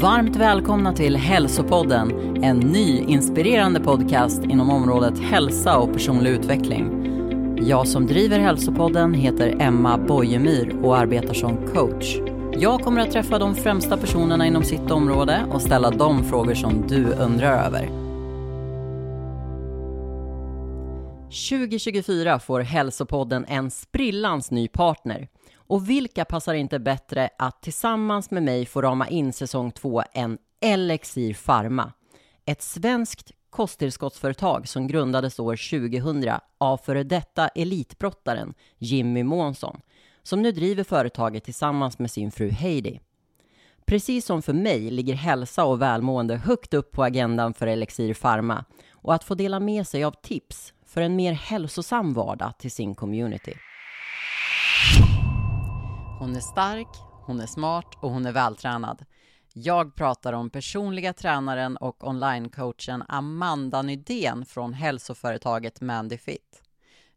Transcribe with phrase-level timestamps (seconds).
[0.00, 7.06] Varmt välkomna till Hälsopodden, en ny inspirerande podcast inom området hälsa och personlig utveckling.
[7.66, 12.16] Jag som driver Hälsopodden heter Emma Bojemyr och arbetar som coach.
[12.52, 16.86] Jag kommer att träffa de främsta personerna inom sitt område och ställa de frågor som
[16.88, 17.88] du undrar över.
[21.50, 25.28] 2024 får Hälsopodden en sprillans ny partner.
[25.66, 30.38] Och vilka passar inte bättre att tillsammans med mig få rama in säsong två än
[30.60, 31.92] Elixir Pharma?
[32.44, 39.80] Ett svenskt kosttillskottsföretag som grundades år 2000 av före detta elitbrottaren Jimmy Månsson
[40.22, 43.00] som nu driver företaget tillsammans med sin fru Heidi.
[43.86, 48.64] Precis som för mig ligger hälsa och välmående högt upp på agendan för Elixir Pharma
[48.90, 52.94] och att få dela med sig av tips för en mer hälsosam vardag till sin
[52.94, 53.54] community.
[56.18, 56.88] Hon är stark,
[57.26, 59.04] hon är smart och hon är vältränad.
[59.52, 66.62] Jag pratar om personliga tränaren och onlinecoachen Amanda Nydén från hälsoföretaget Mandyfit.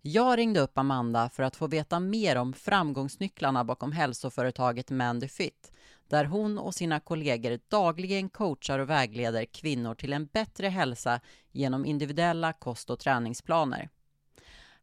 [0.01, 5.71] Jag ringde upp Amanda för att få veta mer om framgångsnycklarna bakom hälsoföretaget Mandyfit
[6.09, 11.19] där hon och sina kollegor dagligen coachar och vägleder kvinnor till en bättre hälsa
[11.51, 13.89] genom individuella kost och träningsplaner.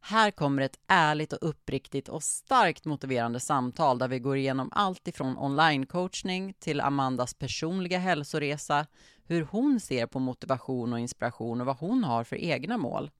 [0.07, 5.07] Här kommer ett ärligt och uppriktigt och starkt motiverande samtal där vi går igenom allt
[5.07, 8.85] ifrån online-coachning till Amandas personliga hälsoresa,
[9.23, 13.11] hur hon ser på motivation och inspiration och vad hon har för egna mål.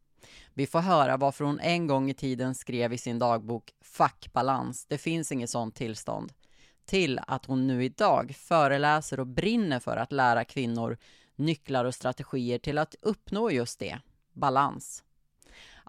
[0.54, 4.86] Vi får höra varför hon en gång i tiden skrev i sin dagbok “Fuck balans,
[4.86, 6.34] det finns inget sånt tillstånd”
[6.86, 10.98] till att hon nu idag föreläser och brinner för att lära kvinnor
[11.36, 14.00] nycklar och strategier till att uppnå just det,
[14.34, 15.05] balans.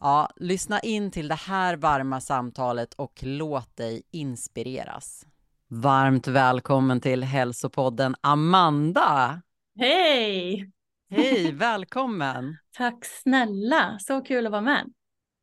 [0.01, 5.27] Ja, lyssna in till det här varma samtalet och låt dig inspireras.
[5.69, 9.43] Varmt välkommen till hälsopodden Amanda!
[9.79, 10.71] Hej!
[11.11, 12.57] Hej, välkommen!
[12.77, 14.93] Tack snälla, så kul att vara med.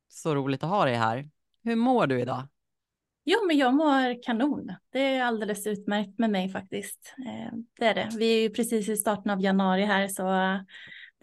[0.10, 1.30] Så roligt att ha dig här.
[1.64, 2.48] Hur mår du idag?
[3.26, 4.74] Jo, men jag mår kanon.
[4.92, 7.16] Det är alldeles utmärkt med mig faktiskt.
[7.28, 8.10] Eh, det är det.
[8.18, 10.24] Vi är ju precis i starten av januari här, så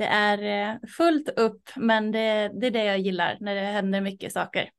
[0.01, 4.01] det är eh, fullt upp, men det, det är det jag gillar när det händer
[4.01, 4.71] mycket saker.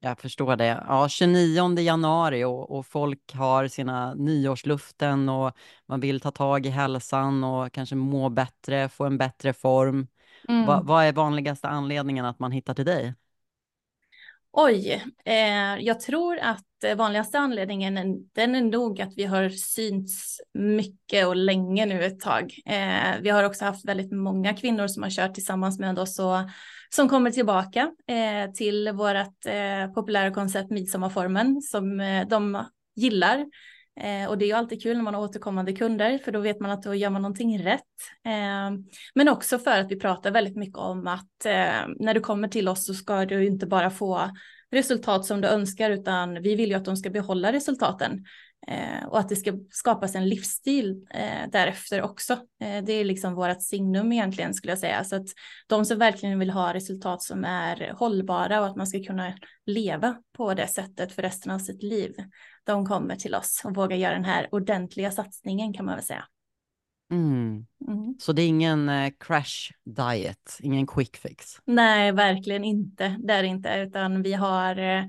[0.00, 0.84] Jag förstår det.
[0.88, 5.52] Ja, 29 januari och, och, folk har sina nyårsluften och
[5.86, 10.06] man vill ta tag i hälsan och kanske må bättre, få en bättre form.
[10.48, 10.66] Mm.
[10.66, 13.14] Va, vad är vanligaste anledningen att man hittar till dig?
[14.52, 17.94] Oj, eh, jag tror att Eh, vanligaste anledningen
[18.32, 22.54] den är nog att vi har synts mycket och länge nu ett tag.
[22.66, 26.36] Eh, vi har också haft väldigt många kvinnor som har kört tillsammans med oss och
[26.90, 32.64] som kommer tillbaka eh, till vårt eh, populära koncept Midsommarformen som eh, de
[32.96, 33.46] gillar.
[34.00, 36.60] Eh, och det är ju alltid kul när man har återkommande kunder för då vet
[36.60, 37.80] man att då gör man någonting rätt.
[38.24, 38.78] Eh,
[39.14, 42.68] men också för att vi pratar väldigt mycket om att eh, när du kommer till
[42.68, 44.30] oss så ska du inte bara få
[44.76, 48.24] resultat som du önskar utan vi vill ju att de ska behålla resultaten
[48.68, 52.32] eh, och att det ska skapas en livsstil eh, därefter också.
[52.32, 55.26] Eh, det är liksom vårt signum egentligen skulle jag säga så att
[55.66, 59.32] de som verkligen vill ha resultat som är hållbara och att man ska kunna
[59.66, 62.14] leva på det sättet för resten av sitt liv.
[62.64, 66.24] De kommer till oss och vågar göra den här ordentliga satsningen kan man väl säga.
[67.10, 67.66] Mm.
[67.88, 68.14] Mm.
[68.18, 71.56] Så det är ingen eh, crash diet, ingen quick fix?
[71.64, 73.16] Nej, verkligen inte.
[73.18, 75.04] Det är det inte, utan vi har eh,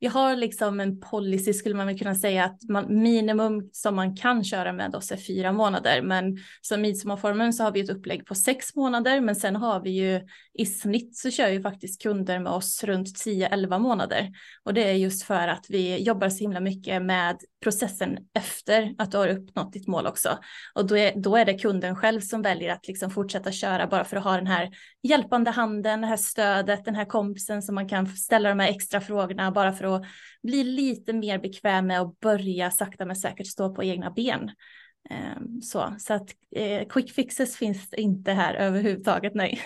[0.00, 4.16] vi har liksom en policy skulle man väl kunna säga att man, minimum som man
[4.16, 6.02] kan köra med oss är fyra månader.
[6.02, 9.20] Men som midsommarformen så har vi ett upplägg på sex månader.
[9.20, 10.20] Men sen har vi ju
[10.54, 14.32] i snitt så kör ju faktiskt kunder med oss runt 10-11 månader.
[14.64, 19.10] Och det är just för att vi jobbar så himla mycket med processen efter att
[19.10, 20.38] du har uppnått ditt mål också.
[20.74, 24.04] Och då är, då är det kunden själv som väljer att liksom fortsätta köra bara
[24.04, 24.70] för att ha den här
[25.02, 29.00] hjälpande handen, det här stödet, den här kompisen som man kan ställa de här extra
[29.00, 30.04] frågorna bara för att
[30.42, 34.50] bli lite mer bekväm med att börja sakta men säkert stå på egna ben.
[35.10, 39.60] Ehm, så, så att eh, quick fixes finns inte här överhuvudtaget, nej.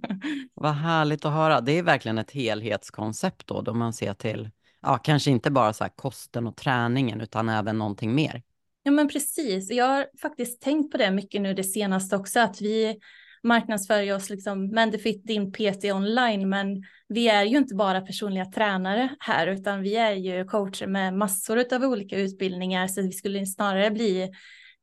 [0.54, 1.60] Vad härligt att höra.
[1.60, 4.50] Det är verkligen ett helhetskoncept då, då man ser till,
[4.84, 8.42] ja, kanske inte bara så här kosten och träningen, utan även någonting mer.
[8.82, 9.70] Ja, men precis.
[9.70, 12.98] Jag har faktiskt tänkt på det mycket nu det senaste också, att vi
[13.42, 19.08] marknadsför oss liksom Mendefit din PT online, men vi är ju inte bara personliga tränare
[19.20, 23.90] här, utan vi är ju coacher med massor av olika utbildningar, så vi skulle snarare
[23.90, 24.30] bli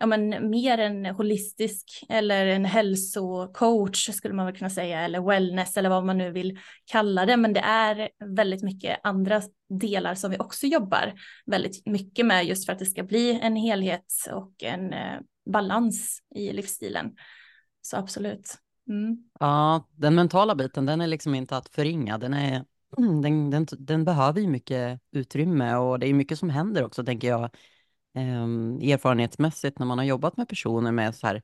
[0.02, 5.78] ja, men mer en holistisk eller en hälsocoach skulle man väl kunna säga, eller wellness
[5.78, 7.38] eller vad man nu vill kalla det.
[7.38, 11.14] Men det är väldigt mycket andra delar som vi också jobbar
[11.46, 15.20] väldigt mycket med just för att det ska bli en helhet och en, eh,
[15.52, 17.12] balans i livsstilen.
[17.82, 18.58] Så absolut.
[18.90, 19.18] Mm.
[19.40, 22.18] Ja, den mentala biten, den är liksom inte att förringa.
[22.18, 22.66] Den, är,
[23.22, 27.28] den, den, den behöver ju mycket utrymme och det är mycket som händer också, tänker
[27.28, 27.50] jag,
[28.16, 31.42] eh, erfarenhetsmässigt när man har jobbat med personer med så här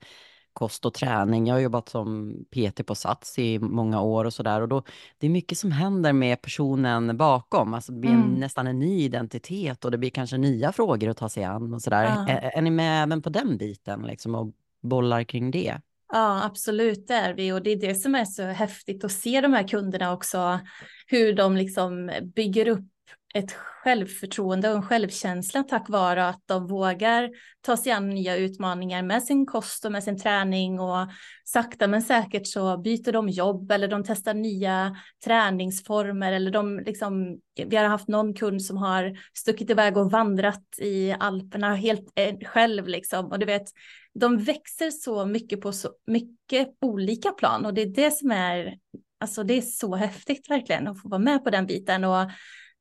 [0.58, 1.48] kost och träning.
[1.48, 4.62] Jag har jobbat som PT på Sats i många år och sådär.
[4.62, 4.84] Och då,
[5.18, 7.74] det är mycket som händer med personen bakom.
[7.74, 8.34] Alltså det blir mm.
[8.34, 11.82] nästan en ny identitet och det blir kanske nya frågor att ta sig an och
[11.82, 12.04] sådär.
[12.04, 12.28] Ja.
[12.28, 15.82] Är, är, ni med även på den biten liksom och bollar kring det?
[16.14, 19.42] Ja, absolut det är vi och det är det som är så häftigt att se
[19.42, 20.60] de här kunderna också,
[21.08, 22.86] hur de liksom bygger upp
[23.34, 27.30] ett självförtroende och en självkänsla tack vare att de vågar
[27.62, 30.80] ta sig an nya utmaningar med sin kost och med sin träning.
[30.80, 31.08] Och
[31.46, 37.40] sakta men säkert så byter de jobb eller de testar nya träningsformer eller de liksom,
[37.66, 42.36] vi har haft någon kund som har stuckit iväg och vandrat i Alperna helt eh,
[42.46, 43.26] själv liksom.
[43.26, 43.68] Och du vet,
[44.14, 47.66] de växer så mycket på så mycket olika plan.
[47.66, 48.78] Och det är det som är,
[49.20, 52.04] alltså det är så häftigt verkligen att få vara med på den biten.
[52.04, 52.32] Och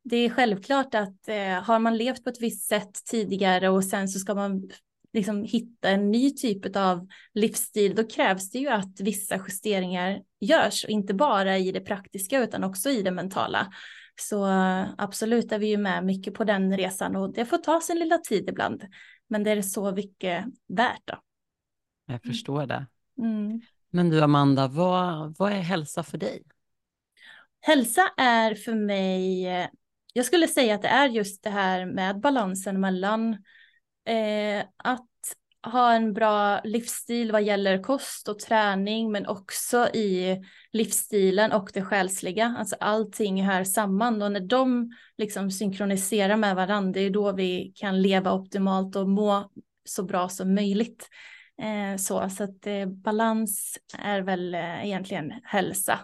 [0.08, 4.08] det är självklart att eh, har man levt på ett visst sätt tidigare och sen
[4.08, 4.70] så ska man
[5.12, 10.84] liksom hitta en ny typ av livsstil, då krävs det ju att vissa justeringar görs,
[10.84, 13.72] och inte bara i det praktiska utan också i det mentala.
[14.20, 14.44] Så
[14.98, 18.18] absolut är vi ju med mycket på den resan och det får ta sin lilla
[18.18, 18.84] tid ibland.
[19.28, 21.02] Men det är så mycket värt.
[21.04, 21.14] Då.
[22.06, 22.86] Jag förstår det.
[23.18, 23.60] Mm.
[23.90, 26.42] Men du Amanda, vad, vad är hälsa för dig?
[27.60, 29.46] Hälsa är för mig
[30.16, 33.32] jag skulle säga att det är just det här med balansen mellan
[34.06, 35.08] eh, att
[35.62, 40.42] ha en bra livsstil vad gäller kost och träning, men också i
[40.72, 42.56] livsstilen och det själsliga.
[42.58, 47.72] Alltså allting hör samman och när de liksom synkroniserar med varandra, det är då vi
[47.74, 49.50] kan leva optimalt och må
[49.84, 51.08] så bra som möjligt.
[51.62, 56.00] Eh, så så att eh, balans är väl eh, egentligen hälsa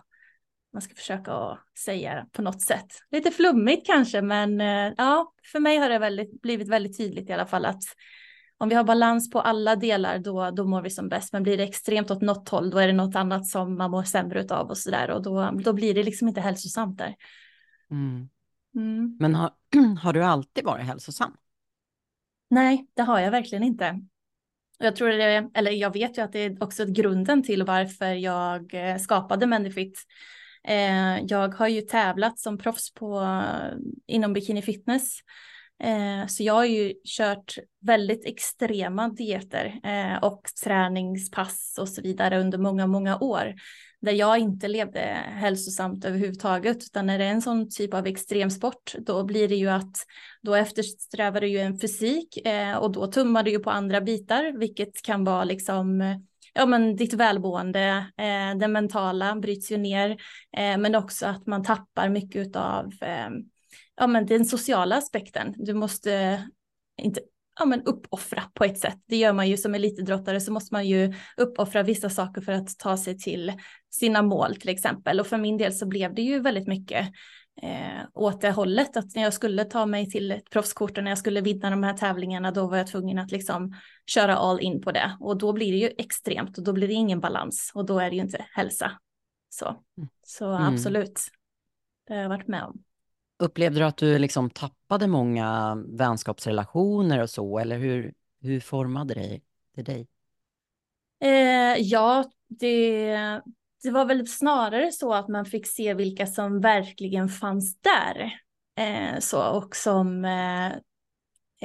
[0.72, 2.86] man ska försöka säga på något sätt.
[3.10, 7.32] Lite flummigt kanske, men eh, ja, för mig har det väldigt, blivit väldigt tydligt i
[7.32, 7.82] alla fall att
[8.58, 11.32] om vi har balans på alla delar då, då mår vi som bäst.
[11.32, 14.02] Men blir det extremt åt något håll då är det något annat som man mår
[14.02, 17.14] sämre av och så där och då, då blir det liksom inte hälsosamt där.
[17.90, 18.28] Mm.
[18.74, 19.16] Mm.
[19.20, 19.50] Men har,
[20.02, 21.36] har du alltid varit hälsosam?
[22.50, 24.00] Nej, det har jag verkligen inte.
[24.78, 28.74] Jag tror det, eller jag vet ju att det är också grunden till varför jag
[28.74, 30.06] eh, skapade Eh,
[30.68, 35.18] Eh, jag har ju tävlat som proffs på, eh, inom bikini fitness.
[35.82, 42.40] Eh, så jag har ju kört väldigt extrema dieter eh, och träningspass och så vidare
[42.40, 43.54] under många, många år.
[44.00, 46.76] Där jag inte levde hälsosamt överhuvudtaget.
[46.76, 49.96] Utan när det är en sån typ av extremsport då blir det ju att
[50.42, 54.58] då eftersträvar du ju en fysik eh, och då tummar du ju på andra bitar.
[54.58, 56.02] Vilket kan vara liksom
[56.52, 60.10] ja, men ditt välmående, eh, det mentala bryts ju ner,
[60.56, 63.28] eh, men också att man tappar mycket av eh,
[63.96, 65.54] ja, men den sociala aspekten.
[65.56, 66.42] Du måste
[67.02, 67.20] inte
[67.58, 68.98] ja, men uppoffra på ett sätt.
[69.06, 72.78] Det gör man ju som elitidrottare så måste man ju uppoffra vissa saker för att
[72.78, 73.52] ta sig till
[73.90, 75.20] sina mål till exempel.
[75.20, 77.08] Och för min del så blev det ju väldigt mycket
[77.62, 78.96] eh, åt det hållet.
[78.96, 81.82] Att när jag skulle ta mig till ett proffskort och när jag skulle vinna de
[81.82, 83.74] här tävlingarna då var jag tvungen att liksom
[84.06, 85.16] köra all in på det.
[85.20, 88.10] Och då blir det ju extremt och då blir det ingen balans och då är
[88.10, 88.92] det ju inte hälsa.
[89.48, 90.08] Så, mm.
[90.26, 90.74] så mm.
[90.74, 91.20] absolut,
[92.06, 92.82] det har jag varit med om.
[93.38, 99.40] Upplevde du att du liksom tappade många vänskapsrelationer och så, eller hur, hur formade det,
[99.74, 100.08] det dig?
[101.20, 103.40] Eh, ja, det,
[103.82, 108.32] det var väl snarare så att man fick se vilka som verkligen fanns där.
[108.78, 110.66] Eh, så, och som, eh,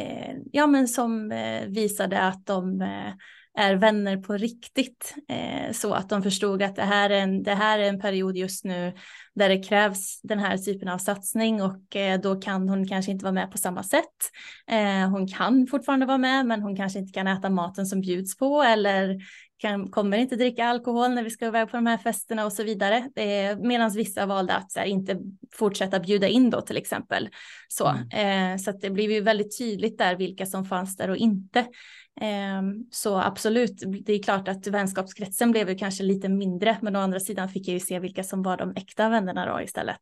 [0.06, 3.14] eh, ja, men som eh, visade att de eh,
[3.58, 5.16] är vänner på riktigt.
[5.30, 8.38] Eh, så att de förstod att det här, är en, det här är en period
[8.38, 8.94] just nu
[9.36, 13.24] där det krävs den här typen av satsning och eh, då kan hon kanske inte
[13.24, 14.32] vara med på samma sätt.
[14.68, 18.38] Eh, hon kan fortfarande vara med men hon kanske inte kan äta maten som bjuds
[18.38, 19.18] på eller
[19.58, 22.64] kan, kommer inte dricka alkohol när vi ska iväg på de här festerna och så
[22.64, 22.98] vidare.
[23.16, 25.20] Eh, Medan vissa valde att här, inte
[25.54, 27.30] fortsätta bjuda in då till exempel.
[27.68, 28.54] Så, mm.
[28.54, 31.60] eh, så det blev ju väldigt tydligt där vilka som fanns där och inte.
[32.22, 32.62] Eh,
[32.92, 37.20] så absolut, det är klart att vänskapskretsen blev ju kanske lite mindre, men å andra
[37.20, 40.02] sidan fick jag ju se vilka som var de äkta vännerna då istället.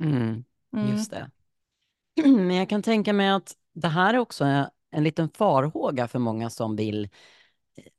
[0.00, 0.44] Mm,
[0.76, 0.92] mm.
[0.92, 1.30] just det.
[2.24, 4.44] Men jag kan tänka mig att det här är också
[4.90, 7.08] en liten farhåga för många som vill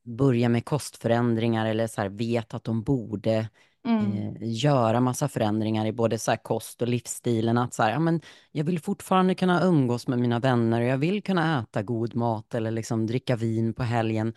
[0.04, 3.50] börja med kostförändringar eller så här, vet att de borde
[3.88, 4.12] mm.
[4.12, 7.58] eh, göra massa förändringar i både så kost och livsstilen.
[7.58, 10.98] Att så här, ja, men jag vill fortfarande kunna umgås med mina vänner och jag
[10.98, 14.34] vill kunna äta god mat eller liksom dricka vin på helgen.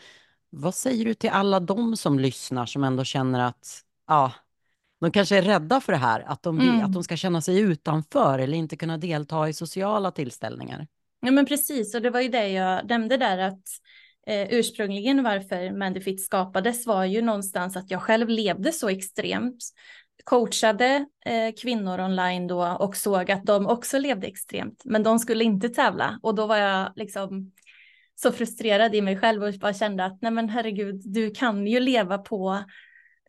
[0.50, 4.32] vad säger du till alla de som lyssnar som ändå känner att ja,
[5.00, 6.84] de kanske är rädda för det här, att de, vill, Mm.
[6.84, 10.86] att de ska känna sig utanför eller inte kunna delta i sociala tillställningar?
[11.20, 13.62] Ja men precis, och det var ju det jag nämnde där att
[14.28, 19.64] eh, ursprungligen varför Mandifit skapades var ju någonstans att jag själv levde så extremt,
[20.24, 25.44] coachade eh, kvinnor online då och såg att de också levde extremt, men de skulle
[25.44, 26.18] inte tävla.
[26.22, 27.52] Och då var jag liksom
[28.14, 31.80] så frustrerad i mig själv och bara kände att nej men herregud, du kan ju
[31.80, 32.64] leva på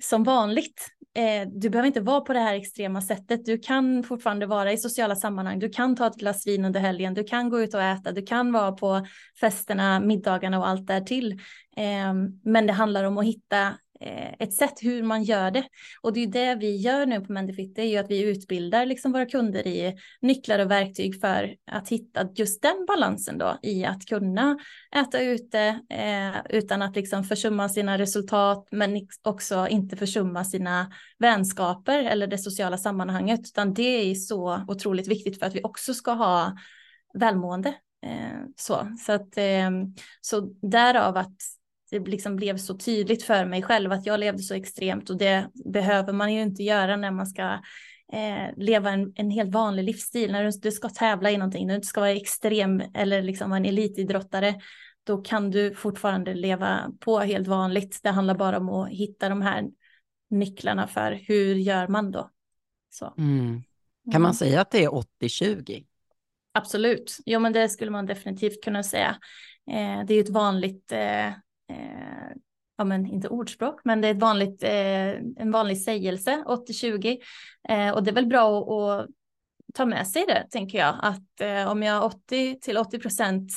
[0.03, 0.87] som vanligt.
[1.15, 3.45] Eh, du behöver inte vara på det här extrema sättet.
[3.45, 5.59] Du kan fortfarande vara i sociala sammanhang.
[5.59, 7.13] Du kan ta ett glas vin under helgen.
[7.13, 8.11] Du kan gå ut och äta.
[8.11, 9.05] Du kan vara på
[9.39, 11.31] festerna, middagarna och allt där till.
[11.77, 12.13] Eh,
[12.43, 15.63] men det handlar om att hitta Eh, ett sätt hur man gör det.
[16.01, 17.75] Och det är det vi gör nu på Mendifit.
[17.75, 21.89] Det är ju att vi utbildar liksom våra kunder i nycklar och verktyg för att
[21.89, 24.57] hitta just den balansen då i att kunna
[24.95, 32.03] äta ute eh, utan att liksom försumma sina resultat men också inte försumma sina vänskaper
[32.03, 36.11] eller det sociala sammanhanget utan det är så otroligt viktigt för att vi också ska
[36.11, 36.57] ha
[37.13, 37.69] välmående.
[38.05, 39.69] Eh, så så, att, eh,
[40.21, 41.58] så därav att
[41.91, 45.49] det liksom blev så tydligt för mig själv att jag levde så extremt och det
[45.65, 47.43] behöver man ju inte göra när man ska
[48.13, 50.31] eh, leva en, en helt vanlig livsstil.
[50.31, 53.65] När du, du ska tävla i någonting, när du ska vara extrem eller liksom en
[53.65, 54.55] elitidrottare,
[55.03, 57.99] då kan du fortfarande leva på helt vanligt.
[58.03, 59.63] Det handlar bara om att hitta de här
[60.29, 62.29] nycklarna för hur gör man då.
[62.89, 63.13] Så.
[63.17, 63.61] Mm.
[64.11, 64.89] Kan man säga att det är
[65.21, 65.85] 80-20?
[66.51, 69.17] Absolut, jo men det skulle man definitivt kunna säga.
[69.71, 71.31] Eh, det är ju ett vanligt eh,
[71.69, 72.35] eh,
[72.79, 77.17] ja men inte ordspråk, men det är ett vanligt, eh, en vanlig sägelse, 80-20.
[77.69, 79.07] Eh, och det är väl bra att, att,
[79.73, 83.51] ta med sig det, tänker jag, att eh, om jag 80 till 80 procent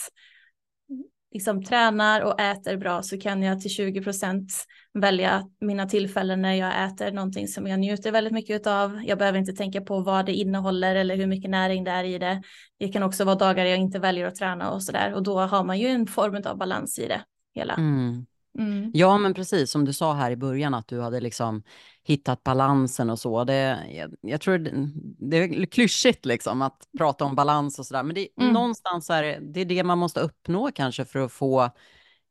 [1.33, 4.53] liksom tränar och äter bra så kan jag till 20 procent
[4.95, 9.01] välja mina tillfällen när jag äter någonting som jag njuter väldigt mycket av.
[9.05, 12.19] Jag behöver inte tänka på vad det innehåller eller hur mycket näring det är i
[12.19, 12.43] det.
[12.79, 15.41] Det kan också vara dagar jag inte väljer att träna och så där och då
[15.41, 17.23] har man ju en form av balans i det
[17.55, 17.75] hela.
[17.75, 18.27] Mm.
[18.59, 18.91] Mm.
[18.95, 21.63] Ja, men precis som du sa här i början att du hade liksom
[22.05, 23.45] hittat balansen och så.
[23.45, 24.71] Det, jag, jag tror det,
[25.19, 28.53] det är klyschigt liksom att prata om balans och sådär, men det, Mm.
[28.53, 31.71] någonstans är det, det är det man måste uppnå kanske för att få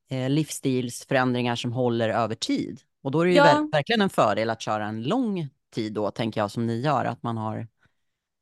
[0.09, 2.81] eh, livsstilsförändringar som håller över tid.
[3.03, 3.43] Och då är det ju Ja.
[3.45, 7.05] ver- verkligen en fördel att köra en lång tid då, tänker jag, som ni gör,
[7.05, 7.67] att man har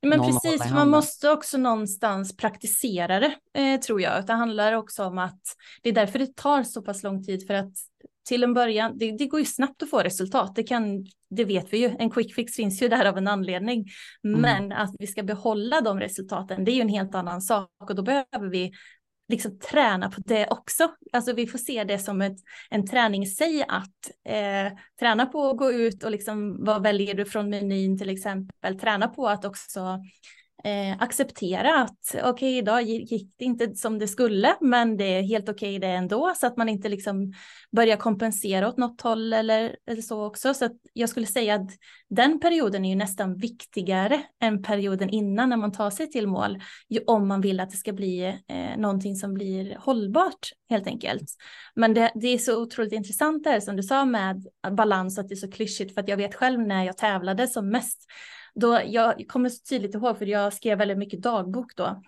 [0.01, 0.89] Men precis, man handen.
[0.89, 4.25] måste också någonstans praktisera det, eh, tror jag.
[4.25, 5.41] Det handlar också om att
[5.81, 7.73] det är därför det tar så pass lång tid för att
[8.29, 11.73] till en början, det, det går ju snabbt att få resultat, det, kan, det vet
[11.73, 13.85] vi ju, en quick fix finns ju där av en anledning.
[14.23, 14.41] Mm.
[14.41, 17.95] Men att vi ska behålla de resultaten, det är ju en helt annan sak och
[17.95, 18.71] då behöver vi
[19.29, 20.91] liksom träna på det också.
[21.13, 22.37] Alltså vi får se det som ett,
[22.69, 27.13] en träning i sig att eh, träna på att gå ut och liksom vad väljer
[27.13, 28.79] du från menyn till exempel.
[28.79, 29.99] Träna på att också
[30.63, 35.49] eh, acceptera att okej idag gick det inte som det skulle men det är helt
[35.49, 37.33] okej det ändå så att man inte liksom
[37.71, 40.53] börjar kompensera åt något håll eller, eller så också.
[40.53, 41.69] Så att jag skulle säga att
[42.09, 46.59] den perioden är ju nästan viktigare än perioden innan när man tar sig till mål
[46.89, 51.35] ju om man vill att det ska bli eh, någonting som blir hållbart helt enkelt.
[51.75, 55.33] Men det, det är så otroligt intressant där som du sa med balans att det
[55.33, 58.05] är så klyschigt för att jag vet själv när jag tävlade som mest
[58.59, 62.01] då jag kommer så tydligt ihåg för jag skrev väldigt mycket dagbok då.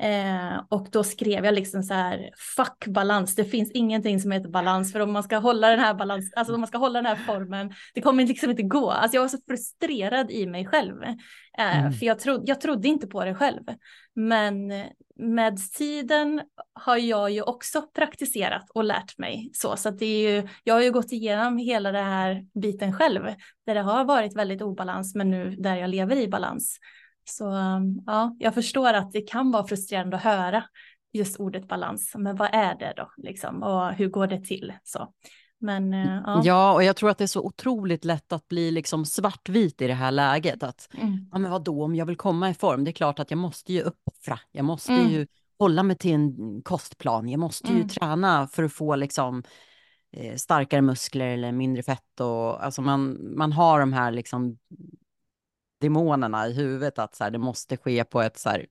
[0.00, 4.48] Eh, och då skrev jag liksom så här, fuck balans, det finns ingenting som heter
[4.48, 7.06] balans, för om man ska hålla den här balans, alltså om man ska hålla den
[7.06, 8.90] här formen, det kommer liksom inte gå.
[8.90, 11.92] Alltså jag var så frustrerad i mig själv, eh, Mm.
[11.92, 13.62] för jag, tro, jag trodde inte på det själv.
[14.14, 14.72] Men
[15.18, 16.40] med tiden
[16.74, 20.74] har jag ju också praktiserat och lärt mig så, så att det är ju, jag
[20.74, 23.22] har ju gått igenom hela den här biten själv,
[23.66, 26.78] där det har varit väldigt obalans, men nu där jag lever i balans.
[27.28, 30.64] Så um, ja, jag förstår att det kan vara frustrerande att höra
[31.12, 32.12] just ordet balans.
[32.18, 33.62] Men vad är det då liksom?
[33.62, 34.72] Och hur går det till?
[34.84, 35.12] Så.
[35.58, 36.40] Men uh, ja.
[36.44, 39.86] Ja, och jag tror att det är så otroligt lätt att bli liksom svartvit i
[39.86, 40.62] det här läget.
[40.62, 41.28] Att, Mm.
[41.32, 43.72] ja men vadå, om jag vill komma i form, det är klart att jag måste
[43.72, 44.38] ju uppoffra.
[44.52, 45.08] Jag måste Mm.
[45.08, 45.26] ju
[45.58, 47.28] hålla mig till en kostplan.
[47.28, 47.88] Jag måste ju Mm.
[47.88, 49.42] träna för att få liksom
[50.12, 52.20] eh, starkare muskler eller mindre fett.
[52.20, 54.58] Och, alltså man, man har de här liksom
[55.80, 58.66] demonerna i huvudet att så här, det måste ske på ett så här,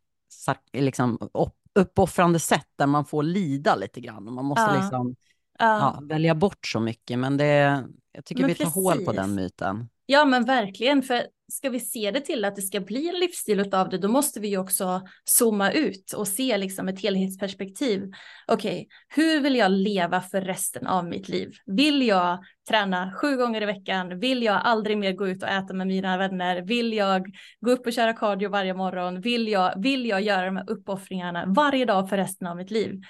[0.73, 4.27] liksom, upp, uppoffrande sätt där man får lida lite grann.
[4.27, 4.75] Och man måste Ja.
[4.81, 5.15] liksom
[5.59, 5.65] Ja.
[5.79, 7.19] ja, välja bort så mycket.
[7.19, 9.15] Men det, jag tycker Men vi tar hål på precis.
[9.15, 9.89] den myten.
[10.05, 11.21] Ja men verkligen, för
[11.51, 14.39] ska vi se det till att det ska bli en livsstil av det, då måste
[14.39, 18.11] vi ju också zooma ut och se liksom ett helhetsperspektiv.
[18.47, 18.85] Okej, okay,
[19.23, 21.51] hur vill jag leva för resten av mitt liv?
[21.65, 24.19] Vill jag träna sju gånger i veckan?
[24.19, 26.61] Vill jag aldrig mer gå ut och äta med mina vänner?
[26.61, 29.21] Vill jag gå upp och köra cardio varje morgon?
[29.21, 33.01] Vill jag, vill jag göra de här uppoffringarna varje dag för resten av mitt liv?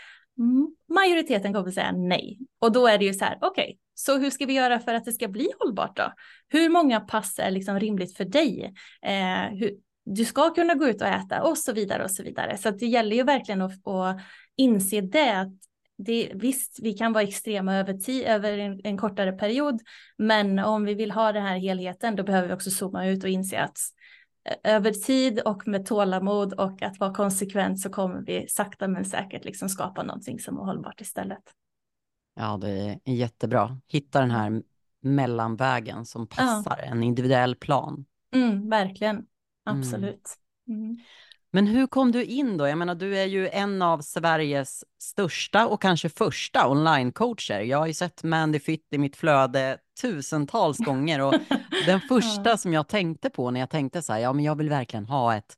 [0.89, 2.37] Majoriteten kommer säga nej.
[2.59, 4.93] Och då är det ju så här, okej, okay, så hur ska vi göra för
[4.93, 6.13] att det ska bli hållbart då?
[6.47, 8.73] Hur många pass är liksom rimligt för dig?
[9.01, 9.71] Eh, hur,
[10.05, 12.57] du ska kunna gå ut och äta och så vidare och så vidare.
[12.57, 14.21] Så det gäller ju verkligen att, att
[14.55, 15.39] inse det.
[15.39, 15.53] Att
[15.97, 19.81] det visst, vi kan vara extrema över, tid, över en, en, kortare period,
[20.17, 23.29] men om vi vill ha den här helheten, då behöver vi också zooma ut och
[23.29, 23.77] inse att
[24.49, 29.05] eh, över tid och med tålamod och att vara konsekvent så kommer vi sakta men
[29.05, 31.43] säkert liksom skapa någonting som är hållbart istället.
[32.35, 33.77] Ja, det är jättebra.
[33.87, 34.61] Hitta den här
[35.01, 36.91] mellanvägen som passar, ja.
[36.91, 38.05] en individuell plan.
[38.33, 39.27] Mm, verkligen, mm.
[39.65, 40.35] absolut.
[40.67, 40.97] Mm.
[41.51, 42.67] Men hur kom du in då?
[42.67, 47.59] Jag menar, du är ju en av Sveriges största och kanske första onlinecoacher.
[47.59, 51.33] Jag har ju sett Mandy Fit i mitt flöde tusentals gånger och
[51.85, 52.57] den första ja.
[52.57, 55.35] som jag tänkte på när jag tänkte så här, ja men jag vill verkligen ha
[55.35, 55.57] ett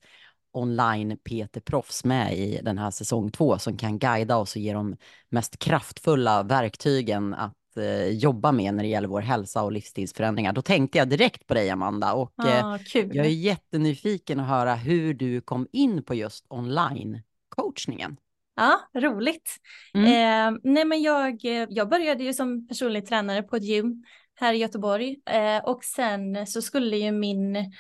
[0.58, 4.96] online PT-proffs med i den här säsong två som kan guida oss och ge de
[5.30, 10.54] mest kraftfulla verktygen att eh, jobba med när det gäller vår hälsa och livsstilsförändringar.
[10.54, 14.76] Då tänkte jag direkt på dig Amanda och ah, eh, jag är jättenyfiken att höra
[14.76, 18.18] hur du kom in på just online-coachningen.
[18.56, 19.56] Ja, roligt.
[19.94, 20.06] Mm.
[20.06, 24.04] Eh, nej men jag, jag började ju som personlig tränare på ett gym
[24.40, 27.74] här i Göteborg eh, och sen så skulle ju min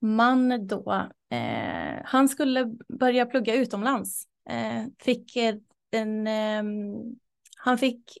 [0.00, 4.24] man då, eh, han skulle börja plugga utomlands.
[4.50, 5.36] Eh, fick
[5.90, 6.62] en, eh,
[7.56, 8.18] han fick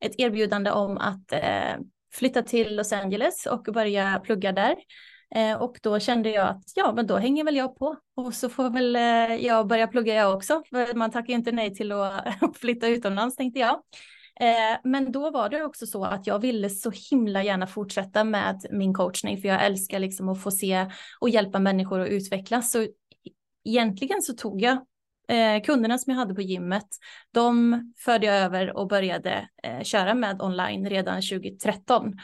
[0.00, 1.78] ett erbjudande om att eh,
[2.12, 4.76] flytta till Los Angeles och börja plugga där.
[5.34, 8.48] Eh, och då kände jag att ja, men då hänger väl jag på och så
[8.48, 10.62] får väl eh, jag börja plugga jag också.
[10.70, 12.24] För man tackar ju inte nej till att
[12.56, 13.82] flytta utomlands tänkte jag.
[14.40, 18.66] Eh, men då var det också så att jag ville så himla gärna fortsätta med
[18.70, 20.86] min coachning för jag älskar liksom att få se
[21.20, 22.70] och hjälpa människor att utvecklas.
[22.70, 22.86] Så
[23.64, 24.72] egentligen så tog jag
[25.28, 26.88] eh, kunderna som jag hade på gymmet,
[27.30, 32.14] de förde jag över och började eh, köra med online redan 2013.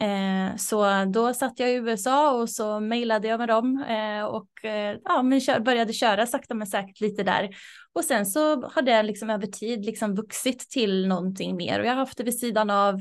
[0.00, 4.64] Eh, så då satt jag i USA och så mejlade jag med dem eh, och
[4.64, 7.48] eh, ja, men kör, började köra sakta men säkert lite där.
[7.92, 11.90] Och sen så har det liksom över tid liksom vuxit till någonting mer och jag
[11.90, 13.00] har haft det vid sidan av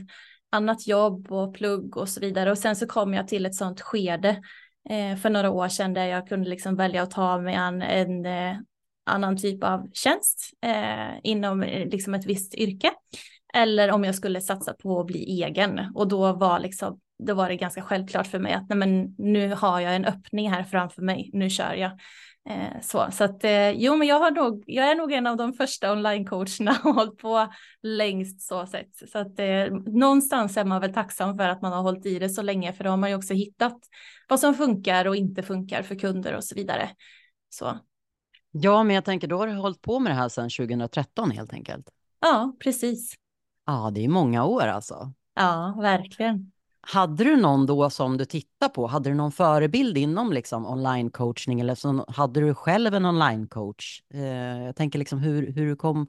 [0.49, 2.51] annat jobb och plugg och så vidare.
[2.51, 4.41] Och sen så kom jag till ett sånt skede
[4.89, 8.25] eh, för några år sedan där jag kunde liksom välja att ta mig an en
[8.25, 8.57] eh,
[9.05, 12.91] annan typ av tjänst eh, inom eh, liksom ett visst yrke.
[13.57, 15.91] Eller om jag skulle satsa på att bli egen.
[15.95, 19.53] Och då var, liksom, då var det ganska självklart för mig att nej, men nu
[19.53, 21.91] har jag en öppning här framför mig, nu kör jag.
[22.49, 25.37] Eh, så så att, eh, jo, men jag, har nog, jag är nog en av
[25.37, 29.09] de första online-coacherna och hållit på längst så sett.
[29.11, 32.29] Så att eh, någonstans är man väl tacksam för att man har hållit i det
[32.29, 33.77] så länge, för då har man ju också hittat
[34.29, 36.89] vad som funkar och inte funkar för kunder och så vidare.
[37.49, 37.77] Så.
[38.51, 41.53] Ja, men jag tänker då har du hållit på med det här sedan 2013 helt
[41.53, 41.89] enkelt.
[42.19, 43.15] Ja, precis.
[43.67, 45.13] Ja, det är många år alltså.
[45.35, 46.51] Ja, verkligen.
[46.81, 48.87] Hade du någon då som du tittar på?
[48.87, 53.47] Hade du någon förebild inom liksom online coachning eller så, hade du själv en online
[53.47, 54.01] coach?
[54.13, 56.07] Eh, jag tänker liksom hur, hur du kom,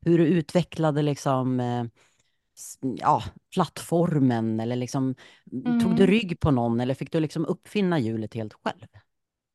[0.00, 1.84] hur du utvecklade liksom eh,
[2.80, 3.22] ja,
[3.54, 5.14] plattformen eller liksom
[5.52, 5.80] mm.
[5.80, 6.06] tog du mm.
[6.06, 8.86] rygg på någon eller fick du liksom uppfinna hjulet helt själv?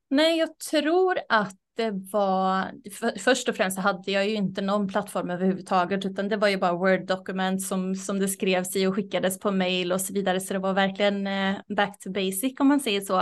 [0.09, 4.61] Nej, jag tror att det var, för, först och främst så hade jag ju inte
[4.61, 8.95] någon plattform överhuvudtaget, utan det var ju bara Word-dokument som, som det skrevs i och
[8.95, 12.67] skickades på mail och så vidare, så det var verkligen eh, back to basic om
[12.67, 13.19] man säger så.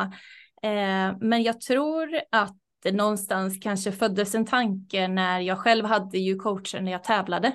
[0.63, 6.17] Eh, men jag tror att det någonstans kanske föddes en tanke när jag själv hade
[6.17, 7.47] ju coacher när jag tävlade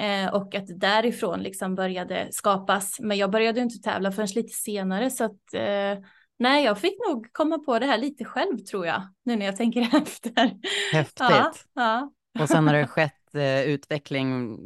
[0.00, 3.00] eh, och att därifrån liksom började skapas.
[3.00, 6.04] Men jag började inte tävla förrän lite senare så att eh,
[6.38, 9.56] Nej, jag fick nog komma på det här lite själv tror jag, nu när jag
[9.56, 10.56] tänker efter.
[10.92, 11.20] Häftigt.
[11.20, 12.12] Ja, ja.
[12.40, 14.58] Och sen har det skett eh, utveckling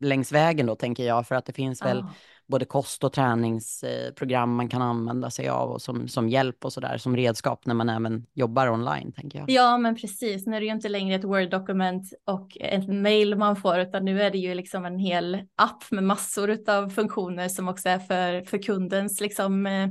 [0.00, 1.86] längs vägen då, tänker jag, för att det finns ja.
[1.86, 2.04] väl
[2.46, 6.98] både kost och träningsprogram man kan använda sig av och som, som hjälp och sådär,
[6.98, 9.50] som redskap när man även jobbar online, tänker jag.
[9.50, 10.46] Ja, men precis.
[10.46, 14.22] Nu är det ju inte längre ett Word-dokument och ett mail man får, utan nu
[14.22, 18.42] är det ju liksom en hel app med massor av funktioner som också är för,
[18.42, 19.88] för kundens liksom eh,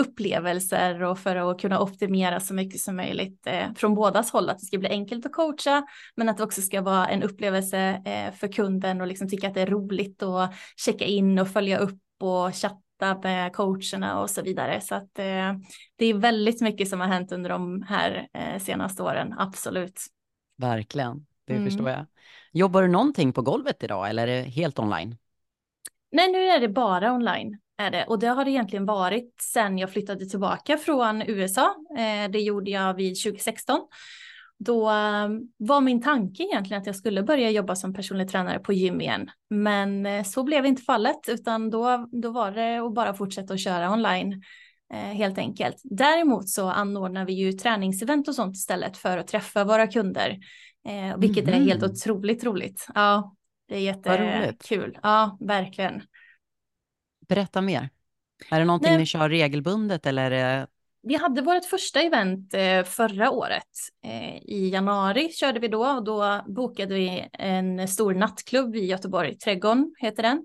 [0.00, 4.50] upplevelser och för att kunna optimera så mycket som möjligt eh, från bådas håll.
[4.50, 8.02] Att det ska bli enkelt att coacha, men att det också ska vara en upplevelse
[8.04, 11.78] eh, för kunden och liksom tycka att det är roligt att checka in och följa
[11.78, 14.80] upp och chatta chatta med coacherna och så vidare.
[14.80, 15.52] Så att eh,
[15.96, 20.00] det är väldigt mycket som har hänt under de här eh, senaste åren, absolut.
[20.56, 21.64] Verkligen, det mm.
[21.64, 22.06] förstår jag.
[22.52, 25.16] Jobbar du någonting på golvet idag eller är det helt online?
[26.12, 27.58] Nej, nu är det bara online.
[27.78, 28.04] Är det.
[28.04, 31.74] Och det har det egentligen varit sedan jag flyttade tillbaka från USA.
[31.98, 33.80] Eh, det gjorde jag vid 2016
[34.64, 38.72] då ehm, var min tanke egentligen att jag skulle börja jobba som personlig tränare på
[38.72, 39.30] gym igen.
[39.50, 43.60] Men eh, så blev inte fallet, utan då, då var det att bara fortsätta att
[43.60, 44.42] köra online
[44.92, 45.76] eh, helt enkelt.
[45.84, 50.38] Däremot så anordnar vi ju träningsevent och sånt istället för att träffa våra kunder,
[50.88, 51.62] eh, vilket mm.
[51.62, 51.90] är helt mhm.
[51.90, 52.86] otroligt roligt.
[52.94, 53.34] Ja,
[53.68, 54.98] det är jättekul.
[55.02, 56.02] Ja, verkligen.
[57.28, 57.90] Berätta mer.
[58.50, 58.98] Är det någonting Nej.
[58.98, 60.66] ni kör regelbundet eller
[61.02, 63.68] vi hade vårt första event eh, förra året.
[64.04, 69.38] Eh, I januari körde vi då och då bokade vi en stor nattklubb i Göteborg,
[69.38, 70.44] Trädgården heter den.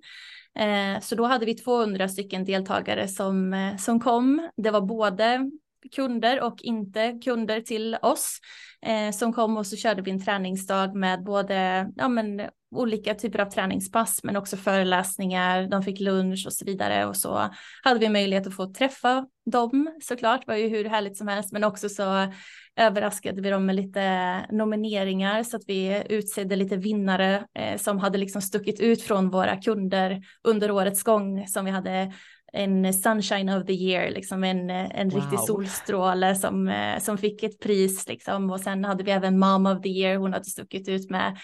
[0.59, 4.49] Eh, så då hade vi 200 stycken deltagare som, som kom.
[4.57, 5.51] Det var både
[5.95, 8.39] kunder och inte kunder till oss
[9.13, 12.41] som kom och så körde vi en träningsdag med både ja, men,
[12.75, 17.49] olika typer av träningspass men också föreläsningar, de fick lunch och så vidare och så
[17.83, 21.51] hade vi möjlighet att få träffa dem såklart, det var ju hur härligt som helst
[21.51, 22.33] men också så
[22.75, 28.17] överraskade vi dem med lite nomineringar så att vi utsedde lite vinnare eh, som hade
[28.17, 32.11] liksom stuckit ut från våra kunder under årets gång som vi hade
[32.53, 35.21] en sunshine of the year, liksom en, en wow.
[35.21, 38.51] riktig solstråle som, eh, som fick ett pris liksom.
[38.51, 41.37] Och sen hade vi även mom of the year, hon hade stuckit ut med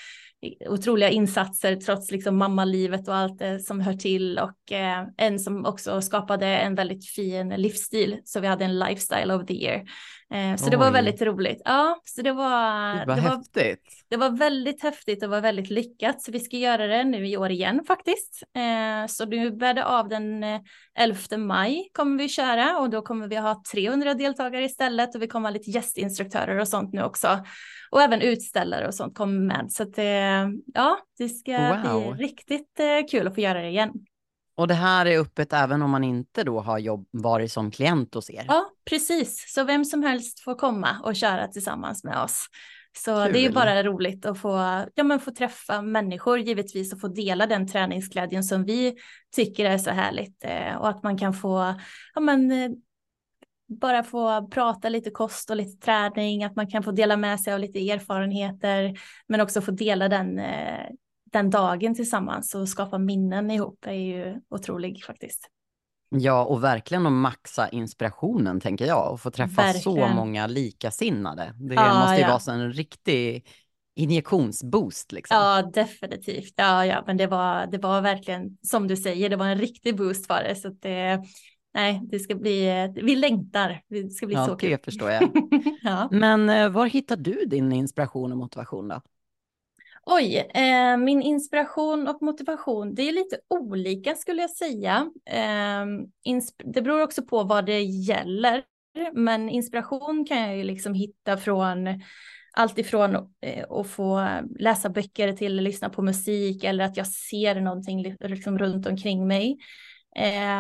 [0.70, 5.66] otroliga insatser trots liksom mammalivet och allt det som hör till och eh, en som
[5.66, 9.84] också skapade en väldigt fin livsstil så vi hade en lifestyle of the year.
[10.34, 10.72] Eh, så Oj.
[10.72, 11.62] det var väldigt roligt.
[11.66, 13.00] Ja, så det var.
[13.00, 14.06] Det var häftigt.
[14.10, 17.38] det var väldigt häftigt och var väldigt lyckat så vi ska göra det nu i
[17.38, 18.44] år igen faktiskt.
[18.56, 20.44] Eh, så nu bär det av den
[21.00, 25.22] 11 eh, maj kommer vi köra och då kommer vi ha 300 deltagare istället och
[25.22, 27.44] vi kommer ha lite gästinstruktörer och sånt nu också
[27.92, 29.72] och även utställare och sånt kommer med.
[29.72, 32.16] Så att det, ja, det ska wow.
[32.16, 32.80] bli riktigt
[33.12, 33.92] kul att få göra det igen.
[34.56, 38.14] Och det här är öppet även om man inte då har jobb, varit som klient
[38.16, 38.46] hos er?
[38.48, 39.54] Ja, precis.
[39.54, 42.48] Så vem som helst får komma och köra tillsammans med oss.
[42.98, 43.34] Så Kul.
[43.34, 47.48] det är bara roligt att få, ja, men få träffa människor givetvis och få dela
[47.48, 48.96] den träningsglädjen som vi
[49.36, 51.76] tycker är så härligt eh, och att man kan få
[52.16, 52.72] ja, men, eh,
[53.68, 57.54] bara få prata lite kost och lite träning, att man kan få dela med sig
[57.54, 60.90] av lite erfarenheter, men också få dela den, eh,
[61.34, 65.50] den dagen tillsammans och skapa minnen ihop är ju otrolig faktiskt.
[66.10, 69.82] Ja, och verkligen att maxa inspirationen tänker jag och få träffa verkligen.
[69.84, 71.54] så många likasinnade.
[71.58, 72.40] Det ja, måste ju ja.
[72.46, 73.46] vara en riktig
[73.96, 75.38] injektionsboost liksom.
[75.38, 76.54] Ja, definitivt.
[76.56, 79.98] Ja, ja, men det var, det var verkligen som du säger, det var en riktig
[79.98, 80.56] boost för det.
[80.56, 81.24] Så det,
[81.74, 83.82] nej, det ska bli, vi längtar.
[83.88, 84.70] Det ska bli ja, så kul.
[84.70, 85.30] Det förstår jag.
[85.84, 86.08] ja.
[86.12, 89.02] Men eh, var hittar du din inspiration och motivation då?
[90.06, 95.12] Oj, eh, min inspiration och motivation, det är lite olika skulle jag säga.
[95.26, 95.86] Eh,
[96.66, 98.64] det beror också på vad det gäller,
[99.14, 102.02] men inspiration kan jag ju liksom hitta från
[102.54, 104.28] allt ifrån eh, att få
[104.60, 109.28] läsa böcker till att lyssna på musik eller att jag ser någonting liksom runt omkring
[109.28, 109.58] mig.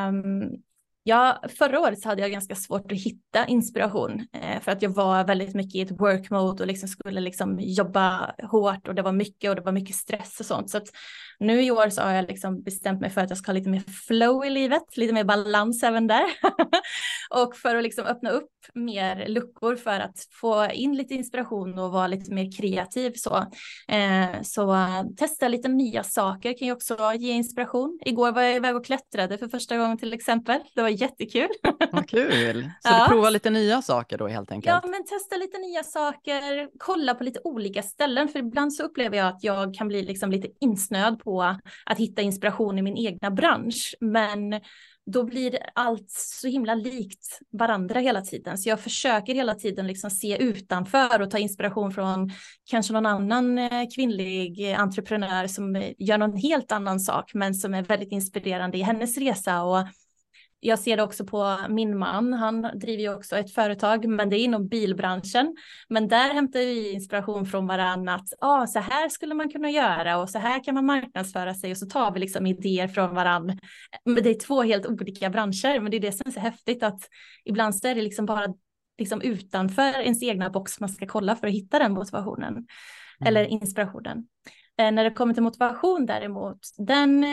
[0.09, 0.63] Um,
[1.05, 4.89] Ja, förra året så hade jag ganska svårt att hitta inspiration eh, för att jag
[4.89, 9.01] var väldigt mycket i ett work mode och liksom skulle liksom jobba hårt och det
[9.01, 10.69] var mycket och det var mycket stress och sånt.
[10.69, 10.87] Så att
[11.43, 13.69] nu i år så har jag liksom bestämt mig för att jag ska ha lite
[13.69, 16.23] mer flow i livet, lite mer balans även där.
[17.29, 21.91] och för att liksom öppna upp mer luckor för att få in lite inspiration och
[21.91, 23.35] vara lite mer kreativ så.
[23.87, 24.75] Eh, så
[25.17, 27.99] testa lite nya saker kan ju också ge inspiration.
[28.05, 30.61] Igår var jag iväg och klättrade för första gången till exempel.
[30.75, 31.49] Det var jättekul.
[31.91, 32.63] Vad kul.
[32.63, 33.03] Så ja.
[33.03, 34.81] du provar lite nya saker då helt enkelt?
[34.83, 39.17] Ja, men testa lite nya saker, kolla på lite olika ställen, för ibland så upplever
[39.17, 43.31] jag att jag kan bli liksom lite insnöad på att hitta inspiration i min egna
[43.31, 43.95] bransch.
[43.99, 44.61] Men
[45.05, 48.57] då blir allt så himla likt varandra hela tiden.
[48.57, 52.31] Så jag försöker hela tiden liksom se utanför och ta inspiration från
[52.69, 57.73] kanske någon annan eh, kvinnlig entreprenör som eh, gör någon helt annan sak, men som
[57.73, 59.63] är väldigt inspirerande i hennes resa.
[59.63, 59.87] Och
[60.65, 62.33] jag ser det också på min man.
[62.33, 65.55] Han driver ju också ett företag, men det är inom bilbranschen.
[65.89, 70.17] Men där hämtar vi inspiration från varandra att ah, så här skulle man kunna göra
[70.17, 73.55] och så här kan man marknadsföra sig och så tar vi liksom idéer från varandra.
[74.05, 76.83] Men det är två helt olika branscher, men det är det som är så häftigt
[76.83, 77.01] att
[77.45, 78.47] ibland så är det liksom bara
[78.97, 82.67] liksom utanför ens egna box man ska kolla för att hitta den motivationen mm.
[83.25, 84.27] eller inspirationen.
[84.77, 87.23] Eh, när det kommer till motivation däremot, den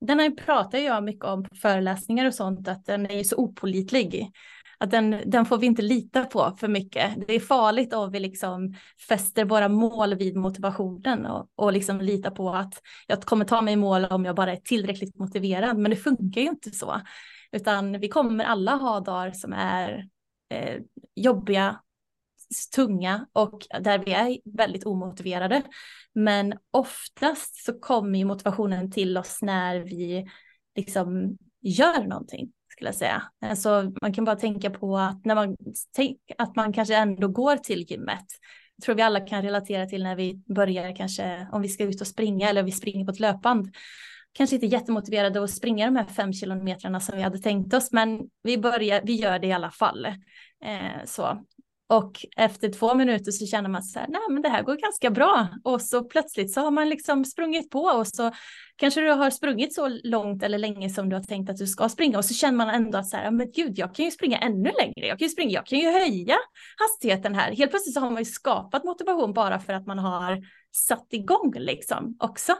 [0.00, 4.32] den den pratar jag mycket om på föreläsningar och sånt, att den är så opolitlig.
[4.80, 7.26] Att den, den får vi inte lita på för mycket.
[7.26, 8.74] Det är farligt om vi liksom
[9.08, 12.74] fäster våra mål vid motivationen och, och liksom litar på att
[13.06, 15.78] jag kommer ta mig i mål om jag bara är tillräckligt motiverad.
[15.78, 17.00] Men det funkar ju inte så.
[17.52, 20.04] Utan vi kommer alla ha dagar som är
[20.54, 20.80] eh,
[21.14, 21.80] jobbiga,
[22.74, 25.62] tunga och där vi är väldigt omotiverade.
[26.14, 30.26] Men oftast så kommer ju motivationen till oss när vi
[30.76, 33.22] liksom gör någonting skulle jag säga.
[33.40, 35.56] Alltså man kan bara tänka på att när man,
[36.38, 38.26] att man kanske ändå går till gymmet.
[38.76, 42.00] Jag tror vi alla kan relatera till när vi börjar kanske om vi ska ut
[42.00, 43.74] och springa eller vi springer på ett löpband
[44.32, 48.20] kanske inte jättemotiverade att springa de här fem kilometrarna som vi hade tänkt oss, men
[48.42, 50.06] vi börjar, vi gör det i alla fall.
[50.64, 51.44] Eh, så.
[51.90, 55.10] Och efter två minuter så känner man så här, nej men det här går ganska
[55.10, 55.48] bra.
[55.64, 58.32] Och så plötsligt så har man liksom sprungit på och så
[58.76, 61.88] kanske du har sprungit så långt eller länge som du har tänkt att du ska
[61.88, 64.38] springa och så känner man ändå att så här, men gud, jag kan ju springa
[64.38, 65.06] ännu längre.
[65.06, 66.36] Jag kan ju springa, jag kan ju höja
[66.78, 67.52] hastigheten här.
[67.52, 71.54] Helt plötsligt så har man ju skapat motivation bara för att man har satt igång
[71.56, 72.54] liksom också.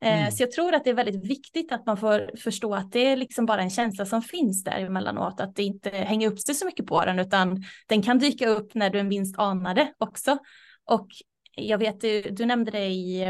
[0.00, 0.30] Eh, mm.
[0.30, 3.16] Så jag tror att det är väldigt viktigt att man får förstå att det är
[3.16, 6.66] liksom bara en känsla som finns där emellanåt, att det inte hänger upp sig så
[6.66, 10.38] mycket på den, utan den kan dyka upp när du minst anar det också.
[10.84, 11.08] Och
[11.56, 13.22] jag vet, du, du nämnde det i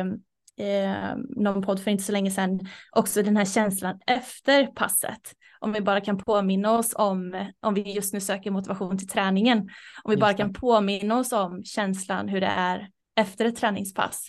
[0.56, 2.60] eh, någon podd för inte så länge sedan,
[2.92, 5.34] också den här känslan efter passet.
[5.60, 9.58] Om vi bara kan påminna oss om, om vi just nu söker motivation till träningen,
[10.02, 14.28] om vi just bara kan påminna oss om känslan hur det är efter ett träningspass.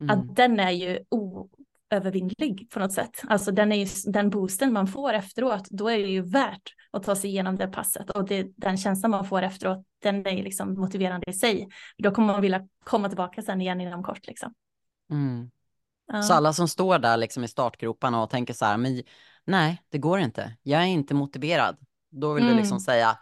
[0.00, 0.18] Mm.
[0.18, 0.98] Att den är ju
[1.90, 3.22] övervinnlig på något sätt.
[3.28, 7.02] Alltså den, är ju, den boosten man får efteråt, då är det ju värt att
[7.02, 10.74] ta sig igenom det passet och det, den känslan man får efteråt, den är liksom
[10.74, 11.68] motiverande i sig.
[11.98, 14.54] Då kommer man vilja komma tillbaka sen igen inom kort liksom.
[15.10, 15.50] Mm.
[16.12, 16.22] Ja.
[16.22, 19.02] Så alla som står där liksom i startgroparna och tänker så här, men
[19.44, 20.56] nej, det går inte.
[20.62, 21.76] Jag är inte motiverad.
[22.10, 22.54] Då vill mm.
[22.54, 22.80] du liksom mm.
[22.80, 23.18] säga,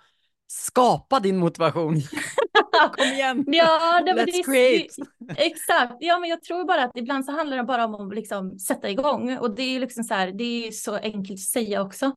[0.46, 1.94] skapa din motivation.
[2.96, 4.88] Kom igen, ja, det, let's det, create.
[5.36, 8.58] exakt, ja men jag tror bara att ibland så handlar det bara om att liksom
[8.58, 12.12] sätta igång och det är liksom så här, det är så enkelt att säga också.